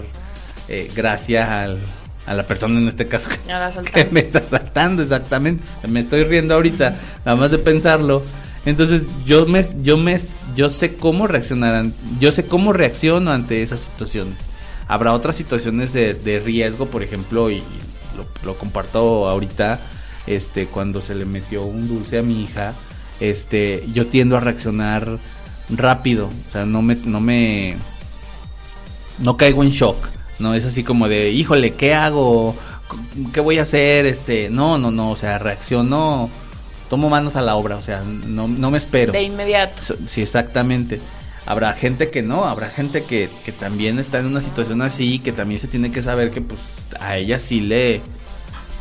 [0.68, 1.78] eh, gracia al,
[2.26, 3.30] a la persona en este caso
[3.94, 5.64] que, me está saltando exactamente.
[5.88, 6.96] Me estoy riendo ahorita,
[7.26, 8.24] nada más de pensarlo.
[8.66, 10.20] Entonces yo me, yo me,
[10.56, 14.34] yo sé cómo reaccionar, an- yo sé cómo reacciono ante esas situaciones.
[14.88, 17.62] Habrá otras situaciones de, de riesgo, por ejemplo, y
[18.18, 19.80] lo, lo comparto ahorita,
[20.26, 22.74] este, cuando se le metió un dulce a mi hija,
[23.20, 25.20] este, yo tiendo a reaccionar
[25.70, 27.78] rápido, o sea, no me, no me,
[29.20, 29.98] no caigo en shock,
[30.40, 32.56] no es así como de, híjole, ¿qué hago?
[33.34, 34.06] ¿Qué voy a hacer?
[34.06, 36.30] Este, no, no, no, o sea, reacciono,
[36.90, 39.12] tomo manos a la obra, o sea, no, no me espero.
[39.12, 39.74] De inmediato.
[40.10, 41.00] Sí, exactamente.
[41.46, 45.32] Habrá gente que no, habrá gente que, que también está en una situación así, que
[45.32, 46.60] también se tiene que saber que pues
[47.00, 48.02] a ella sí le,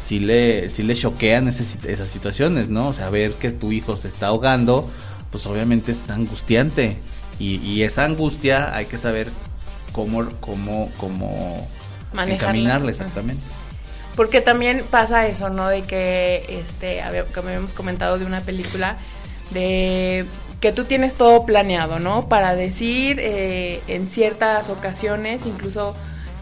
[0.09, 2.89] sí le, sí le choquean esas, esas situaciones, ¿no?
[2.89, 4.91] O sea, ver que tu hijo se está ahogando,
[5.31, 6.97] pues obviamente es angustiante.
[7.39, 9.29] Y, y esa angustia hay que saber
[9.95, 11.67] cómo, cómo, cómo
[12.27, 13.43] encaminarla exactamente.
[14.17, 15.69] Porque también pasa eso, ¿no?
[15.69, 17.03] De que, este,
[17.35, 18.97] como habíamos comentado de una película,
[19.51, 20.27] de
[20.61, 22.29] que tú tienes todo planeado, ¿no?
[22.29, 25.97] Para decir eh, en ciertas ocasiones, incluso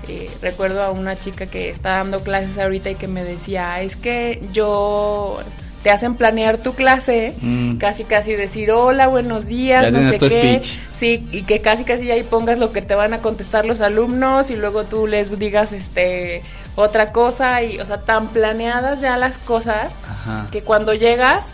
[0.09, 3.97] eh, recuerdo a una chica que está dando clases ahorita y que me decía, es
[3.97, 5.41] que yo
[5.83, 7.77] te hacen planear tu clase, Mm.
[7.79, 10.27] casi casi decir hola, buenos días, Ya no sé qué.
[10.61, 10.79] speech.
[10.97, 14.51] Sí, y que casi casi ahí pongas lo que te van a contestar los alumnos
[14.51, 16.43] y luego tú les digas este
[16.77, 20.47] otra cosa y o sea, tan planeadas ya las cosas Ajá.
[20.53, 21.53] que cuando llegas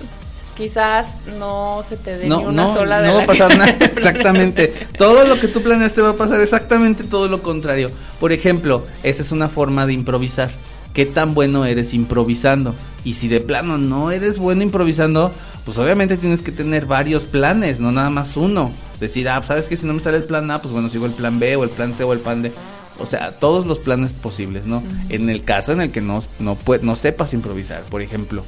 [0.57, 3.71] quizás no se te dé ni una no, sola de no va a pasar nada.
[3.81, 4.73] Exactamente.
[4.99, 7.91] Todo lo que tú planeaste va a pasar exactamente todo lo contrario.
[8.21, 10.51] Por ejemplo, esa es una forma de improvisar.
[10.99, 12.75] ¿Qué tan bueno eres improvisando?
[13.05, 15.31] Y si de plano no eres bueno improvisando,
[15.65, 18.73] pues obviamente tienes que tener varios planes, no nada más uno.
[18.99, 21.13] Decir, ah, sabes que si no me sale el plan A, pues bueno, sigo el
[21.13, 22.51] plan B o el plan C o el plan D.
[22.99, 24.83] O sea, todos los planes posibles, ¿no?
[25.09, 28.45] En el caso en el que no, no, no sepas improvisar, por ejemplo,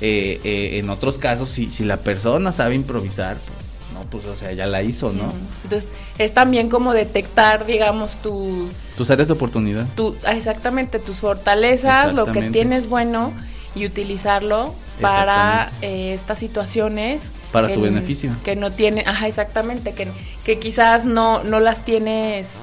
[0.00, 3.61] eh, eh, en otros casos, si, si la persona sabe improvisar, pues,
[3.92, 5.32] no, pues, o sea, ya la hizo, ¿no?
[5.64, 5.88] Entonces,
[6.18, 9.86] es también como detectar, digamos, tu, Tus áreas de oportunidad.
[9.94, 13.32] tu ah, exactamente tus fortalezas, lo que tienes bueno
[13.74, 18.30] y utilizarlo para eh, estas situaciones Para que tu beneficio.
[18.44, 20.08] que no tiene, ajá, exactamente, que,
[20.44, 22.54] que quizás no, no las tienes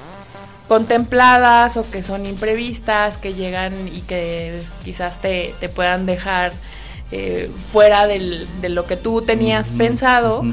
[0.68, 6.52] contempladas o que son imprevistas, que llegan y que quizás te, te puedan dejar
[7.12, 10.44] eh, fuera del- de lo que tú tenías pensado.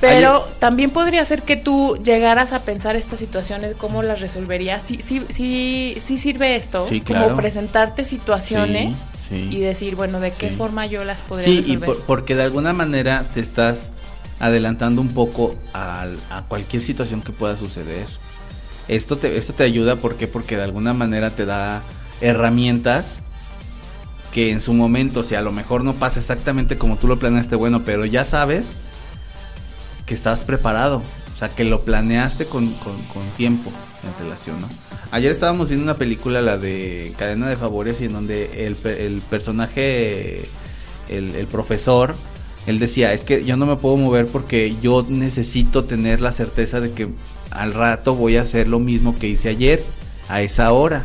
[0.00, 4.82] Pero también podría ser que tú llegaras a pensar estas situaciones, cómo las resolverías.
[4.82, 9.56] Sí, sí, sí, sí sirve esto, Sí, como presentarte situaciones Sí, sí.
[9.56, 10.56] y decir, bueno, de qué Sí.
[10.56, 11.86] forma yo las podría Sí, y resolver.
[11.86, 13.88] por- porque de alguna manera te estás
[14.38, 18.06] adelantando un poco al- a cualquier situación que pueda suceder.
[18.88, 20.26] Esto te, esto te ayuda ¿por qué?
[20.28, 21.80] porque de alguna manera te da
[22.20, 23.06] herramientas
[24.30, 27.56] que en su momento, si a lo mejor no pasa exactamente como tú lo planeaste,
[27.56, 28.64] bueno, pero ya sabes
[30.06, 30.98] que estás preparado,
[31.34, 32.96] o sea, que lo planeaste con, con-
[33.36, 33.70] tiempo
[34.04, 34.68] en relación, ¿no?
[35.10, 39.20] Ayer estábamos viendo una película, la de Cadena de Favores, y en donde el, el
[39.28, 40.48] personaje,
[41.08, 42.14] el, el profesor,
[42.66, 46.80] él decía, es que yo no me puedo mover porque yo necesito tener la certeza
[46.80, 47.08] de que
[47.50, 49.82] al rato voy a hacer lo mismo que hice ayer,
[50.28, 51.04] a esa hora.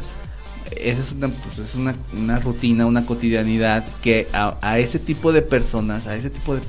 [0.75, 5.41] Esa es una, pues, es una, una rutina, una cotidianidad que a, ese tipo de
[5.41, 6.61] personas, a ese tipo de,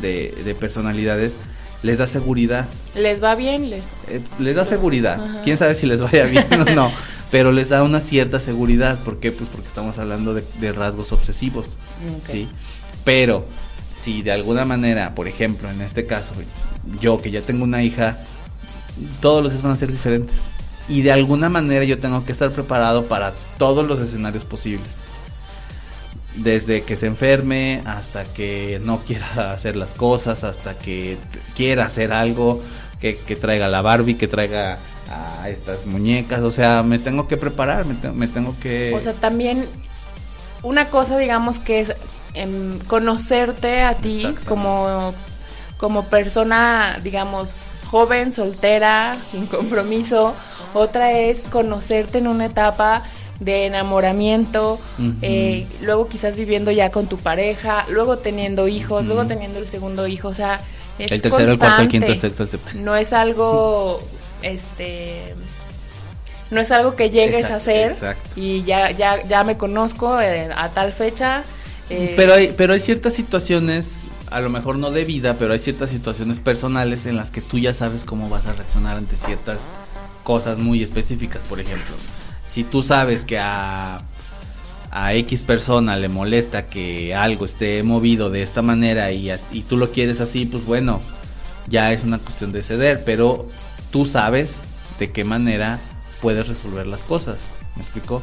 [0.00, 1.32] de, de personalidades,
[1.82, 2.66] les da seguridad.
[2.94, 3.84] Les va bien, les...
[4.08, 5.22] Eh, les da seguridad.
[5.22, 5.42] Ajá.
[5.42, 6.92] Quién sabe si les vaya bien o no,
[7.30, 8.98] pero les da una cierta seguridad.
[8.98, 9.32] ¿Por qué?
[9.32, 11.66] Pues porque estamos hablando de, de rasgos obsesivos.
[12.30, 12.48] ¿sí?
[13.04, 13.46] Pero
[13.98, 16.32] si de alguna manera, por ejemplo, en este caso,
[17.00, 18.18] yo que ya tengo una hija,
[19.20, 20.36] todos los días van a ser diferentes.
[20.88, 24.99] Y de alguna manera yo tengo que estar preparado para todos los escenarios posibles.
[26.36, 31.16] Desde que se enferme hasta que no quiera hacer las cosas, hasta que
[31.56, 32.62] quiera hacer algo,
[33.00, 34.78] que, que traiga la Barbie, que traiga
[35.10, 36.40] a estas muñecas.
[36.42, 38.92] O sea, me tengo que preparar, me, te- me tengo que...
[38.94, 39.66] O sea, también
[40.62, 41.92] una cosa, digamos, que es
[42.34, 45.12] em, conocerte a ti como,
[45.78, 47.54] como persona, digamos,
[47.90, 50.34] joven, soltera, sin compromiso.
[50.74, 53.02] Otra es conocerte en una etapa
[53.40, 54.78] de enamoramiento,
[55.22, 60.06] eh, luego quizás viviendo ya con tu pareja, luego teniendo hijos, luego teniendo el segundo
[60.06, 60.60] hijo, o sea,
[60.98, 62.84] es el tercero, el cuarto, el quinto, el sexto, el séptimo.
[62.84, 64.00] No es algo,
[64.42, 65.34] este,
[66.50, 68.28] no es algo que llegues a hacer exacto.
[68.36, 71.42] y ya, ya, ya me conozco eh, a tal fecha.
[71.88, 73.92] eh, Pero hay, pero hay ciertas situaciones,
[74.30, 77.58] a lo mejor no de vida, pero hay ciertas situaciones personales en las que tú
[77.58, 79.58] ya sabes cómo vas a reaccionar ante ciertas
[80.24, 81.40] cosas muy específicas.
[81.48, 81.94] Por ejemplo,
[82.50, 84.02] si tú sabes que a,
[84.90, 89.62] a X persona le molesta que algo esté movido de esta manera y, a- y
[89.62, 91.00] tú lo quieres así, pues bueno,
[91.68, 93.46] ya es una cuestión de ceder, pero
[93.92, 94.50] tú sabes
[94.98, 95.78] de qué manera
[96.20, 97.38] puedes resolver las cosas.
[97.76, 98.20] ¿Me explico?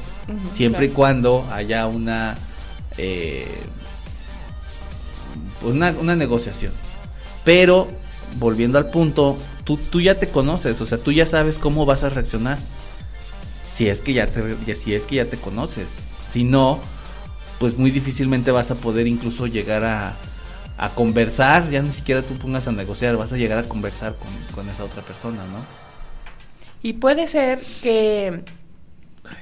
[0.54, 2.36] Siempre y cuando haya una
[2.98, 3.48] eh,
[5.62, 6.72] pues, una, una negociación.
[7.44, 7.88] Pero,
[8.40, 12.04] volviendo al punto, tú, tú ya te conoces, o sea, tú ya sabes cómo vas
[12.04, 12.58] a reaccionar.
[13.78, 15.88] Si es que ya te, si es que ya te conoces.
[16.28, 16.80] Si no,
[17.60, 20.16] pues muy difícilmente vas a poder incluso llegar a,
[20.80, 24.30] a conversar, ya ni siquiera tú pongas a negociar, vas a llegar a conversar con,
[24.56, 25.64] con esa otra persona, ¿no?
[26.82, 28.44] Y puede ser que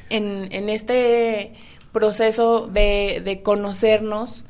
[0.10, 1.54] en, en este
[1.94, 4.44] proceso de, de conocernos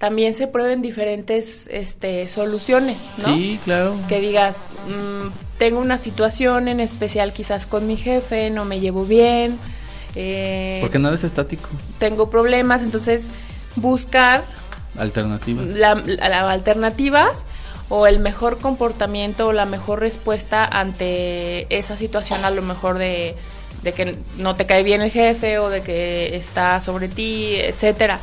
[0.00, 3.36] también se prueben diferentes este, soluciones, ¿no?
[3.36, 3.94] Sí, claro.
[4.08, 5.28] Que digas, mm,
[5.58, 9.58] tengo una situación en especial quizás con mi jefe, no me llevo bien.
[10.16, 11.68] Eh, Porque nada es estático.
[11.98, 13.24] Tengo problemas, entonces
[13.76, 14.42] buscar
[14.98, 15.66] Alternativas.
[15.66, 17.44] la, la- alternativas
[17.90, 23.34] o el mejor comportamiento o la mejor respuesta ante esa situación a lo mejor de,
[23.82, 28.18] de que no te cae bien el jefe o de que está sobre ti, etcétera.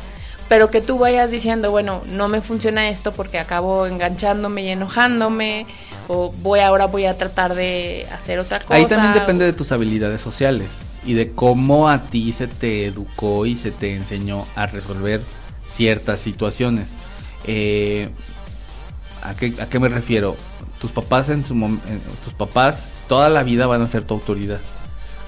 [0.48, 5.66] Pero que tú vayas diciendo, bueno, no me funciona esto porque acabo enganchándome y enojándome
[6.08, 8.74] o voy ahora voy a tratar de hacer otra cosa.
[8.74, 10.68] Ahí también depende de tus habilidades sociales
[11.04, 15.20] y de cómo a ti se te educó y se te enseñó a resolver
[15.68, 16.88] ciertas situaciones.
[17.46, 18.08] Eh,
[19.22, 20.34] ¿a, qué, ¿A qué me refiero?
[20.80, 24.14] Tus papás en su mom- en- tus papás toda la vida van a ser tu
[24.14, 24.60] autoridad.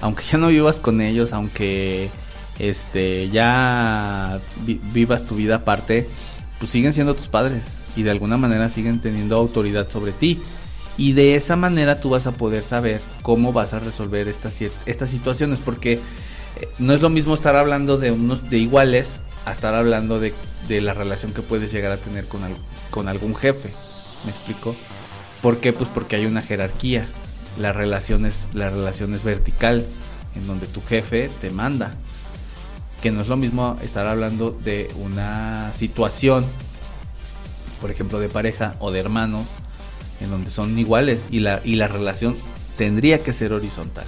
[0.01, 2.09] Aunque ya no vivas con ellos, aunque
[2.69, 6.07] este ya vi- vivas tu vida aparte,
[6.59, 7.61] pues siguen siendo tus padres
[7.95, 10.39] y de alguna manera siguen teniendo autoridad sobre ti.
[10.97, 14.53] Y de esa manera tú vas a poder saber cómo vas a resolver estas,
[14.85, 15.99] estas situaciones, porque eh,
[16.79, 20.33] no es lo mismo estar hablando de unos de iguales a estar hablando de,
[20.67, 22.41] de la relación que puedes llegar a tener con,
[22.91, 23.69] con algún jefe.
[24.25, 24.75] ¿Me explico?
[25.41, 25.73] ¿Por qué?
[25.73, 27.05] Pues porque hay una jerarquía.
[27.57, 29.83] La relación es, la relación es vertical,
[30.35, 31.95] en donde tu jefe te manda.
[33.01, 36.45] Que no es lo mismo estar hablando de una situación,
[37.79, 39.47] por ejemplo, de pareja o de hermanos,
[40.19, 42.35] en donde son iguales y la, y la relación
[42.77, 44.05] tendría que ser horizontal.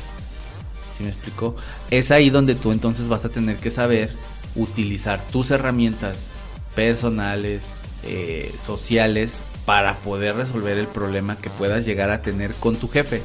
[0.97, 1.55] ¿Sí me explico?
[1.89, 4.13] Es ahí donde tú entonces vas a tener que saber
[4.55, 6.27] utilizar tus herramientas
[6.75, 7.63] personales,
[8.03, 9.33] eh, sociales,
[9.65, 13.21] para poder resolver el problema que puedas llegar a tener con tu jefe.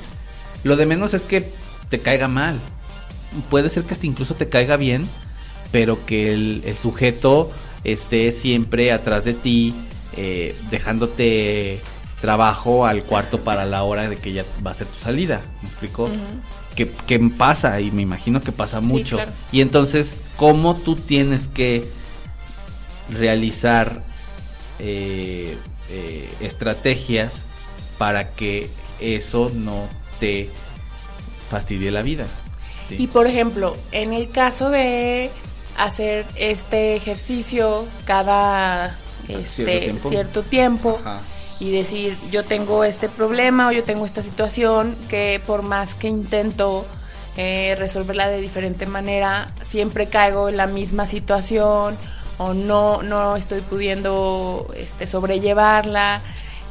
[0.64, 1.50] Lo de menos es que
[1.88, 2.58] te caiga mal.
[3.50, 5.08] Puede ser que hasta incluso te caiga bien,
[5.72, 7.50] pero que el, el sujeto
[7.84, 9.74] esté siempre atrás de ti,
[10.16, 11.80] eh, dejándote
[12.20, 15.40] trabajo al cuarto para la hora de que ya va a ser tu salida.
[15.62, 16.04] ¿Me explico?
[16.04, 16.14] Ujú.
[16.74, 19.16] que, que pasa y me imagino que pasa Sí, mucho.
[19.16, 19.32] claro.
[19.52, 21.84] Y entonces, ¿cómo tú tienes que
[23.10, 24.02] realizar
[24.78, 25.56] eh,
[25.90, 27.32] eh, estrategias
[27.98, 28.68] para que
[29.00, 29.86] eso no
[30.20, 30.48] te
[31.50, 32.26] fastidie la vida?
[32.88, 32.96] Sí.
[32.98, 35.30] Y por ejemplo, en el caso de
[35.78, 38.96] hacer este ejercicio cada
[39.28, 40.08] este, Cierto tiempo.
[40.08, 41.20] cierto tiempo Ajá.
[41.60, 46.08] y decir yo tengo este problema o yo tengo esta situación que por más que
[46.08, 46.86] intento
[47.36, 51.96] eh, resolverla de diferente manera, siempre caigo en la misma situación
[52.38, 56.20] o no, no estoy pudiendo este, sobrellevarla.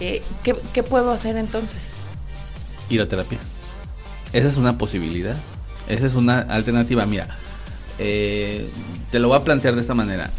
[0.01, 1.93] Eh, ¿qué, qué puedo hacer entonces?
[2.89, 3.37] Ir a terapia.
[4.33, 5.35] Esa es una posibilidad.
[5.87, 7.05] Esa es una alternativa.
[7.05, 7.37] Mira,
[7.99, 8.69] eh,
[9.11, 10.29] te lo voy a plantear de esta manera.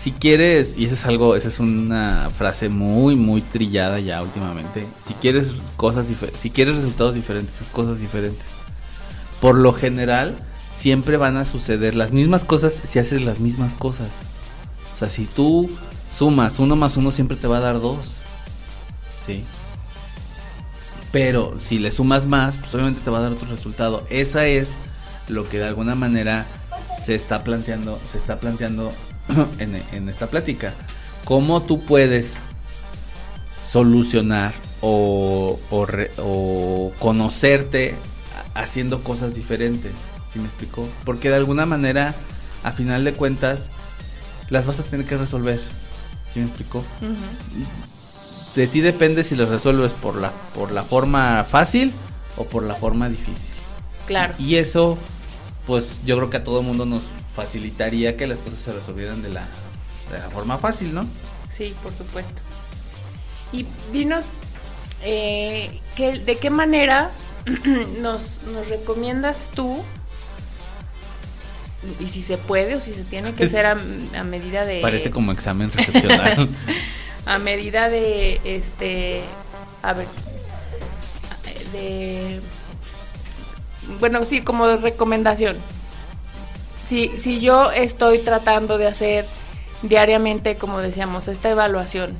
[0.00, 4.86] Si quieres, y eso es algo, esa es una frase muy, muy trillada ya últimamente.
[5.06, 6.06] Si quieres cosas
[6.38, 8.44] si quieres resultados diferentes, haz cosas diferentes.
[9.40, 10.34] Por lo general,
[10.78, 14.08] siempre van a suceder las mismas cosas si haces las mismas cosas.
[14.94, 15.70] O sea, si tú
[16.18, 17.98] sumas uno más uno, siempre te va a dar dos.
[19.26, 19.42] ¿Sí?
[21.10, 24.06] Pero si le sumas más, pues obviamente te va a dar otro resultado.
[24.10, 24.70] Esa es
[25.28, 26.46] lo que de alguna manera
[27.04, 28.92] se está planteando, se está planteando
[29.58, 30.72] en, en esta plática.
[31.24, 32.34] ¿Cómo tú puedes
[33.70, 37.94] solucionar o, o re- o conocerte
[38.54, 39.92] ha- haciendo cosas diferentes?
[40.32, 40.88] ¿Sí me explico?
[41.04, 42.14] Porque de alguna manera,
[42.62, 43.60] a final de cuentas,
[44.50, 45.60] las vas a tener que resolver.
[46.32, 46.84] ¿Sí me explico?
[48.56, 51.92] de ti depende si lo resuelves por la por la forma fácil
[52.36, 53.34] o por la forma difícil.
[54.06, 54.34] Claro.
[54.38, 54.96] Y eso
[55.66, 57.02] pues yo creo que a todo mundo nos
[57.34, 59.46] facilitaría que las cosas se resolvieran de la
[60.10, 61.04] de la forma fácil, ¿no?
[61.50, 62.42] Sí, por supuesto.
[63.52, 64.24] Y dinos,
[65.02, 67.10] eh, ¿qué- ¿de qué manera
[68.00, 69.82] nos, nos recomiendas tú?
[72.00, 73.76] Y si se puede o si se tiene que Es- hacer a,
[74.18, 74.80] a medida de...
[74.80, 76.48] Parece como examen recepcional.
[77.26, 79.22] A medida de, este,
[79.82, 80.06] a ver,
[81.72, 82.38] de...
[84.00, 85.56] Bueno, sí, como recomendación.
[86.86, 89.26] Si, si yo estoy tratando de hacer
[89.82, 92.16] diariamente, como decíamos, esta evaluación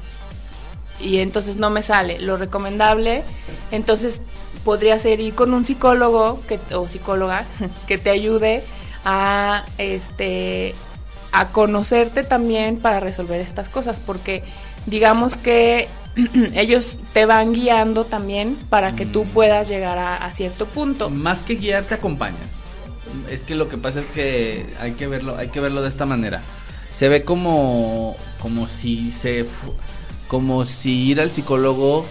[1.00, 3.22] y entonces no me sale lo recomendable,
[3.72, 4.20] entonces
[4.64, 7.44] podría ser ir con un psicólogo que, o psicóloga
[7.86, 8.62] que te ayude
[9.04, 10.74] a este
[11.32, 14.44] a conocerte también para resolver estas cosas, porque
[14.86, 15.88] digamos que
[16.54, 21.10] ellos te van guiando también para que tú puedas llegar a, cierto punto.
[21.10, 22.38] Más que guiar te acompañan.
[23.30, 26.06] Es que lo que pasa es que hay que verlo, hay que verlo de esta
[26.06, 26.42] manera.
[26.96, 29.46] Se ve como como si se
[30.28, 32.04] como si ir al psicólogo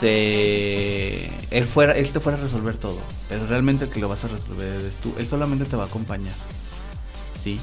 [0.00, 2.98] se él fuera él te fuera a resolver todo,
[3.28, 5.14] pero realmente el que lo vas a resolver es tú.
[5.18, 6.34] Él solamente te va a acompañar.
[7.42, 7.60] ¿Sí?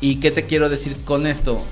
[0.00, 1.62] ¿Y qué te quiero decir con esto?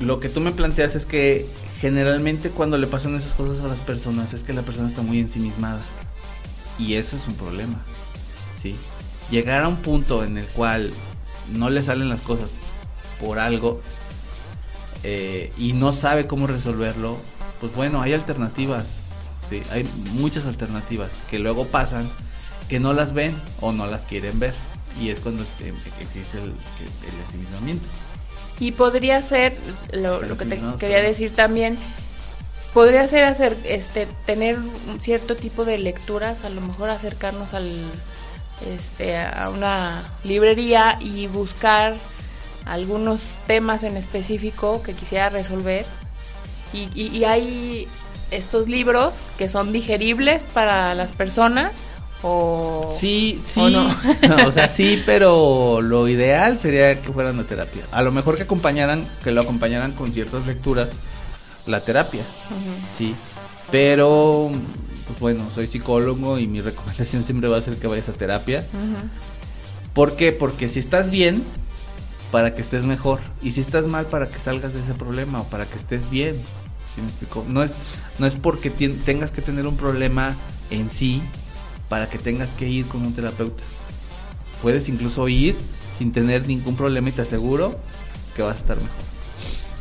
[0.00, 1.46] Lo que tú me planteas es que
[1.80, 5.18] generalmente cuando le pasan esas cosas a las personas es que la persona está muy
[5.18, 5.80] ensimismada.
[6.78, 7.80] Y eso es un problema.
[8.60, 8.76] ¿Sí?
[9.30, 10.92] Llegar a un punto en el cual
[11.52, 12.50] no le salen las cosas
[13.20, 13.80] por algo
[15.02, 17.18] eh, y no sabe cómo resolverlo,
[17.60, 18.86] pues bueno, hay alternativas.
[19.70, 22.08] Hay muchas alternativas que luego pasan
[22.68, 24.54] que no las ven o no las quieren ver
[25.00, 26.54] y es cuando existe el, el,
[28.60, 29.56] Y podría ser,
[29.92, 31.76] lo, que te quería decir también,
[32.72, 37.70] podría ser hacer, este, tener un cierto tipo de lecturas, a lo mejor acercarnos al,
[38.74, 41.94] este, a una librería y buscar
[42.64, 45.84] algunos temas en específico que quisiera resolver.
[46.72, 47.88] Y, y, y hay
[48.30, 51.82] estos libros que son digeribles para las personas
[52.26, 53.60] o, sí, sí,
[54.46, 57.82] o, sea, sí, pero lo ideal sería que fueran la terapia.
[57.92, 60.88] A lo mejor que acompañaran, que lo acompañaran con ciertas lecturas,
[61.66, 62.22] la terapia,
[62.96, 63.14] sí.
[63.70, 64.50] Pero,
[65.06, 68.64] pues bueno, soy psicólogo y mi recomendación siempre va a ser que vayas a terapia.
[69.92, 70.32] ¿Por qué?
[70.32, 71.42] Porque si estás bien,
[72.32, 73.20] para que estés mejor.
[73.42, 76.36] Y si estás mal, para que salgas de ese problema o para que estés bien.
[77.48, 77.74] No es,
[78.18, 80.34] no es porque tengas que tener un problema
[80.70, 81.22] en sí,
[81.88, 83.62] para que tengas que ir con un terapeuta.
[84.62, 85.56] Puedes incluso ir
[85.98, 87.78] sin tener ningún problema y te aseguro
[88.34, 88.90] que vas a estar mejor.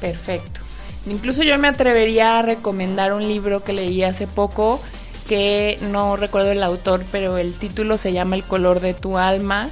[0.02, 0.60] Perfecto.
[1.06, 4.82] Incluso yo me atrevería a recomendar un libro que leí hace poco
[5.28, 9.70] que no recuerdo el autor, pero el título se llama El color de tu alma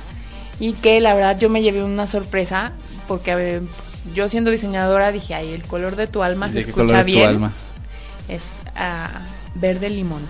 [0.59, 2.71] y que la verdad yo me llevé una sorpresa
[3.07, 3.61] porque
[4.13, 7.19] yo siendo diseñadora dije, ay, el color de tu alma se escucha bien.
[7.19, 7.53] Es, tu alma?
[8.27, 8.61] es
[9.55, 10.27] verde limón.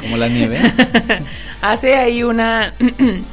[0.00, 0.58] Como la nieve.
[1.62, 2.74] Hace ahí una,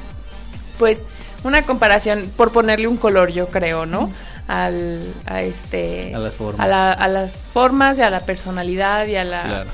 [0.78, 1.06] pues,
[1.44, 4.12] una comparación por ponerle un color, yo creo, ¿no?
[4.48, 9.24] Al, a este, a las formas, a, las formas y a la personalidad y a
[9.24, 9.66] la.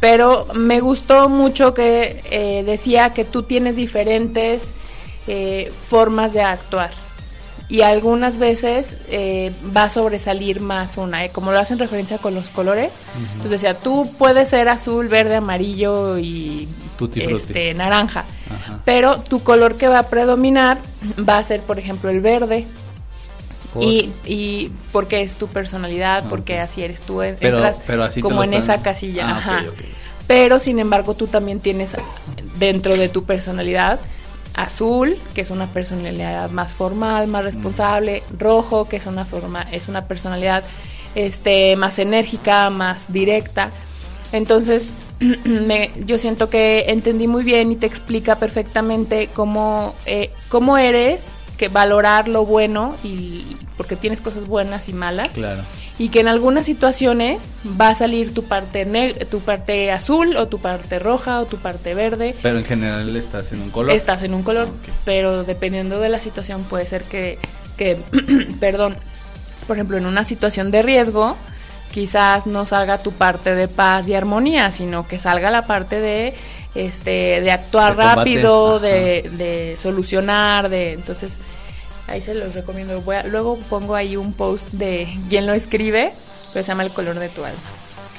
[0.00, 4.72] Pero me gustó mucho que eh, decía que tú tienes diferentes
[5.28, 6.90] eh, formas de actuar
[7.72, 11.30] y algunas veces eh, va a sobresalir más una, ¿eh?
[11.30, 12.92] como lo hacen referencia con los colores.
[13.16, 16.68] Entonces decía, tú puedes ser azul, verde, amarillo y
[17.14, 18.26] este, naranja,
[18.84, 20.76] pero tu color que va a predominar
[21.26, 22.66] va a ser, por ejemplo, el verde.
[23.80, 27.80] Y, y, porque es tu personalidad, porque así eres tú, entras
[28.20, 29.30] como en esa casilla.
[29.30, 29.64] Ah, Ajá.
[30.26, 31.96] Pero sin embargo tú también tienes
[32.58, 33.98] dentro de tu personalidad
[34.54, 39.88] azul, que es una personalidad más formal, más responsable, rojo, que es una forma, es
[39.88, 40.64] una personalidad
[41.14, 43.70] este, más enérgica, más directa.
[44.32, 44.88] Entonces,
[45.44, 51.28] me, yo siento que entendí muy bien y te explica perfectamente cómo, eh, cómo eres,
[51.62, 53.44] que valorar lo bueno y
[53.76, 55.28] porque tienes cosas buenas y malas.
[55.28, 55.62] Claro
[55.98, 57.44] y que en algunas situaciones
[57.80, 58.84] va a salir tu parte
[59.30, 62.34] tu parte azul o tu parte roja o tu parte verde.
[62.42, 63.94] Pero en general estás en un color.
[63.94, 64.68] Estás en un color,
[65.04, 67.38] pero dependiendo de la situación puede ser que,
[67.76, 67.96] que
[68.60, 68.96] perdón,
[69.68, 71.36] por ejemplo, en una situación de riesgo,
[71.92, 76.34] quizás no salga tu parte de paz y armonía, sino que salga la parte de
[76.74, 81.36] este de actuar rápido, de, de, solucionar, de entonces
[82.08, 83.02] Ahí se los recomiendo.
[83.30, 86.12] luego pongo ahí un post de quién lo escribe,
[86.52, 87.60] pero se llama El color de tu alma.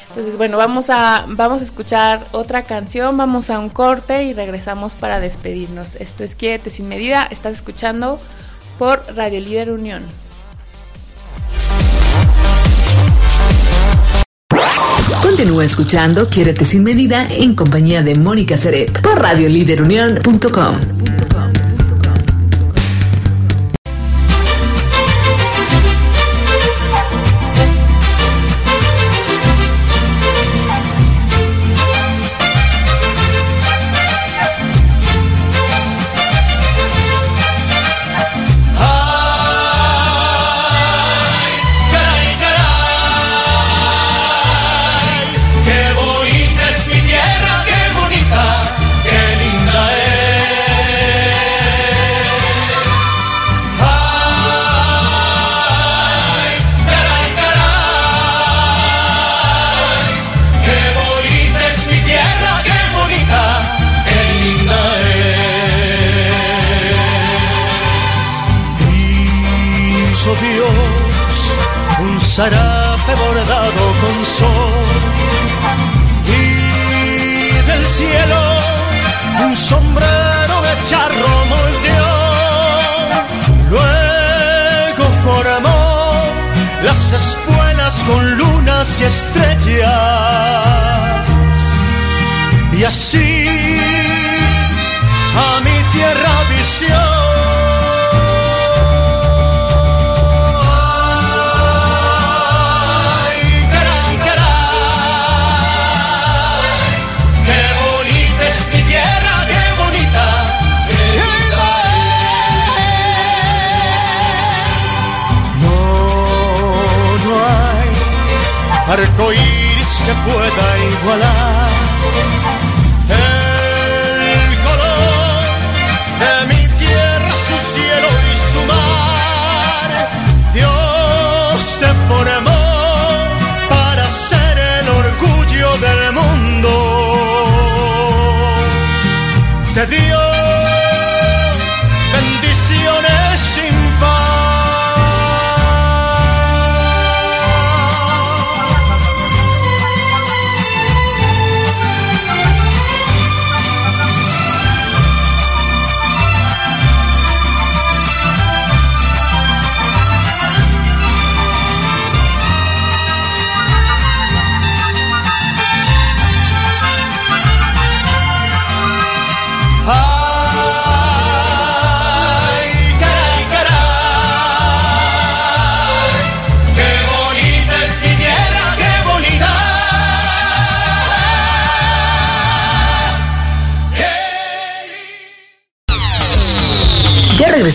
[0.10, 4.94] Entonces, bueno, vamos a, vamos a escuchar otra canción, vamos a un corte y regresamos
[4.94, 5.96] para despedirnos.
[5.96, 8.20] Esto es Quiérete sin medida, estás escuchando
[8.78, 10.04] por Radio Líder Unión.
[15.24, 21.13] Continúa escuchando Quiérete sin medida en compañía de Mónica Serep por radiolíderunión.com.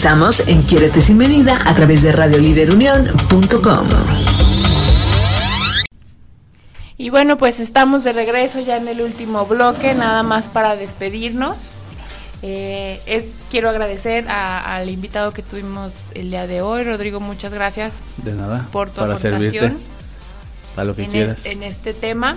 [0.03, 3.89] regresamos en Quiérete sin medida a través de radioliderunión.com.
[6.97, 11.71] Y bueno, pues estamos de regreso ya en el último bloque, nada más para despedirnos.
[12.43, 17.53] Eh, es, quiero agradecer a- al invitado que tuvimos el día de hoy, Rodrigo, muchas
[17.53, 18.69] gracias De nada.
[18.71, 19.77] por tu para aportación servirte.
[20.77, 21.39] Para lo que en, quieras.
[21.41, 22.37] es- en este tema.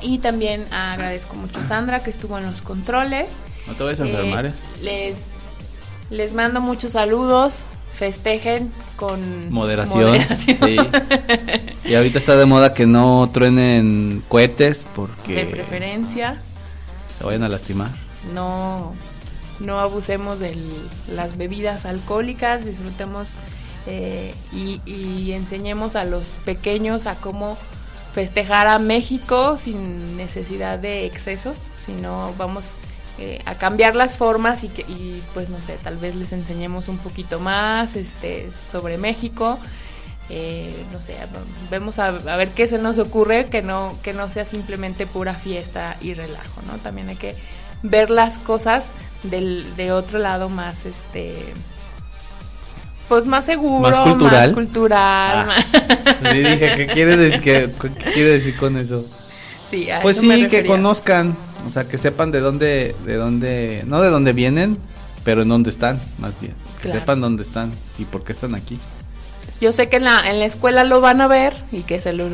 [0.00, 3.30] Y también agradezco mucho a Sandra que estuvo en los controles.
[3.66, 4.52] No te vayas a Eh, enfermar, ¿eh?
[4.82, 5.16] les,
[6.12, 7.62] les mando muchos saludos,
[7.94, 10.04] festejen con Moderación.
[10.18, 10.58] moderación.
[10.60, 10.76] Sí.
[11.88, 16.40] Y ahorita está de moda que no truenen cohetes porque De preferencia.
[17.18, 17.90] se vayan a lastimar.
[18.34, 18.92] no,
[19.58, 20.56] no abusemos de
[21.08, 23.30] las bebidas alcohólicas, disfrutemos
[23.86, 27.56] eh, y, y enseñemos a los pequeños a cómo
[28.14, 32.70] festejar a México sin necesidad de excesos, sino vamos
[33.18, 36.88] eh, a cambiar las formas y, que, y pues no sé, tal vez les enseñemos
[36.88, 39.58] un poquito más este, sobre México.
[40.30, 41.16] Eh, no sé,
[41.70, 45.34] vemos a, a ver qué se nos ocurre que no, que no sea simplemente pura
[45.34, 46.78] fiesta y relajo, ¿no?
[46.78, 47.34] También hay que
[47.82, 48.90] ver las cosas
[49.24, 51.34] del, de otro lado más este
[53.08, 54.54] pues más seguro, Más cultural.
[54.54, 54.98] cultural,
[55.40, 55.44] Ah.
[55.46, 59.04] más- Sí, dije, ¿qué quiere decir, qué, qué quiere decir con eso?
[59.72, 61.34] Sí, a Pues eso me sí, que conozcan,
[61.66, 64.76] o sea, que sepan de dónde, de dónde, no de dónde vienen,
[65.24, 66.54] pero en dónde están, más bien.
[66.76, 67.00] Que Claro.
[67.00, 68.78] sepan dónde están y por qué están aquí.
[69.62, 72.12] Yo sé que en la, en la escuela lo van a ver y que se
[72.12, 72.28] lo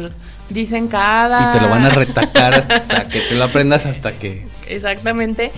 [0.48, 1.50] dicen cada...
[1.54, 4.44] Y te lo van a retacar hasta que te lo aprendas hasta que...
[4.66, 5.52] Exactamente.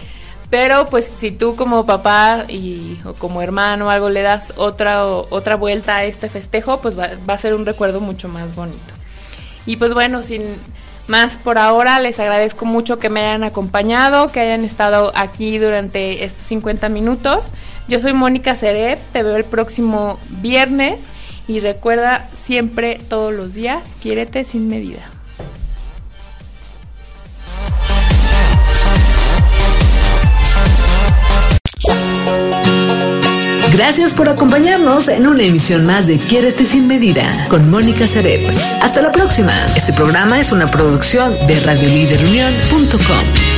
[0.51, 5.07] Pero pues si tú como papá y, o como hermano o algo le das otra,
[5.07, 8.55] o- otra vuelta a este festejo, pues va, va a ser un recuerdo mucho más
[8.57, 8.93] bonito.
[9.65, 10.43] Y pues bueno, sin
[11.11, 16.23] más por ahora, les agradezco mucho que me hayan acompañado, que hayan estado aquí durante
[16.25, 17.53] estos 50 minutos.
[17.89, 21.09] Yo soy Mónica Cerep, te veo el próximo viernes
[21.49, 25.20] y recuerda siempre, todos los días, quiérete sin medida.
[33.83, 38.45] Gracias por acompañarnos en una emisión más de Quiérete sin medida con Mónica Cerep.
[38.83, 39.55] Hasta la próxima.
[39.75, 43.50] Este programa es una producción de radioliderunión.com.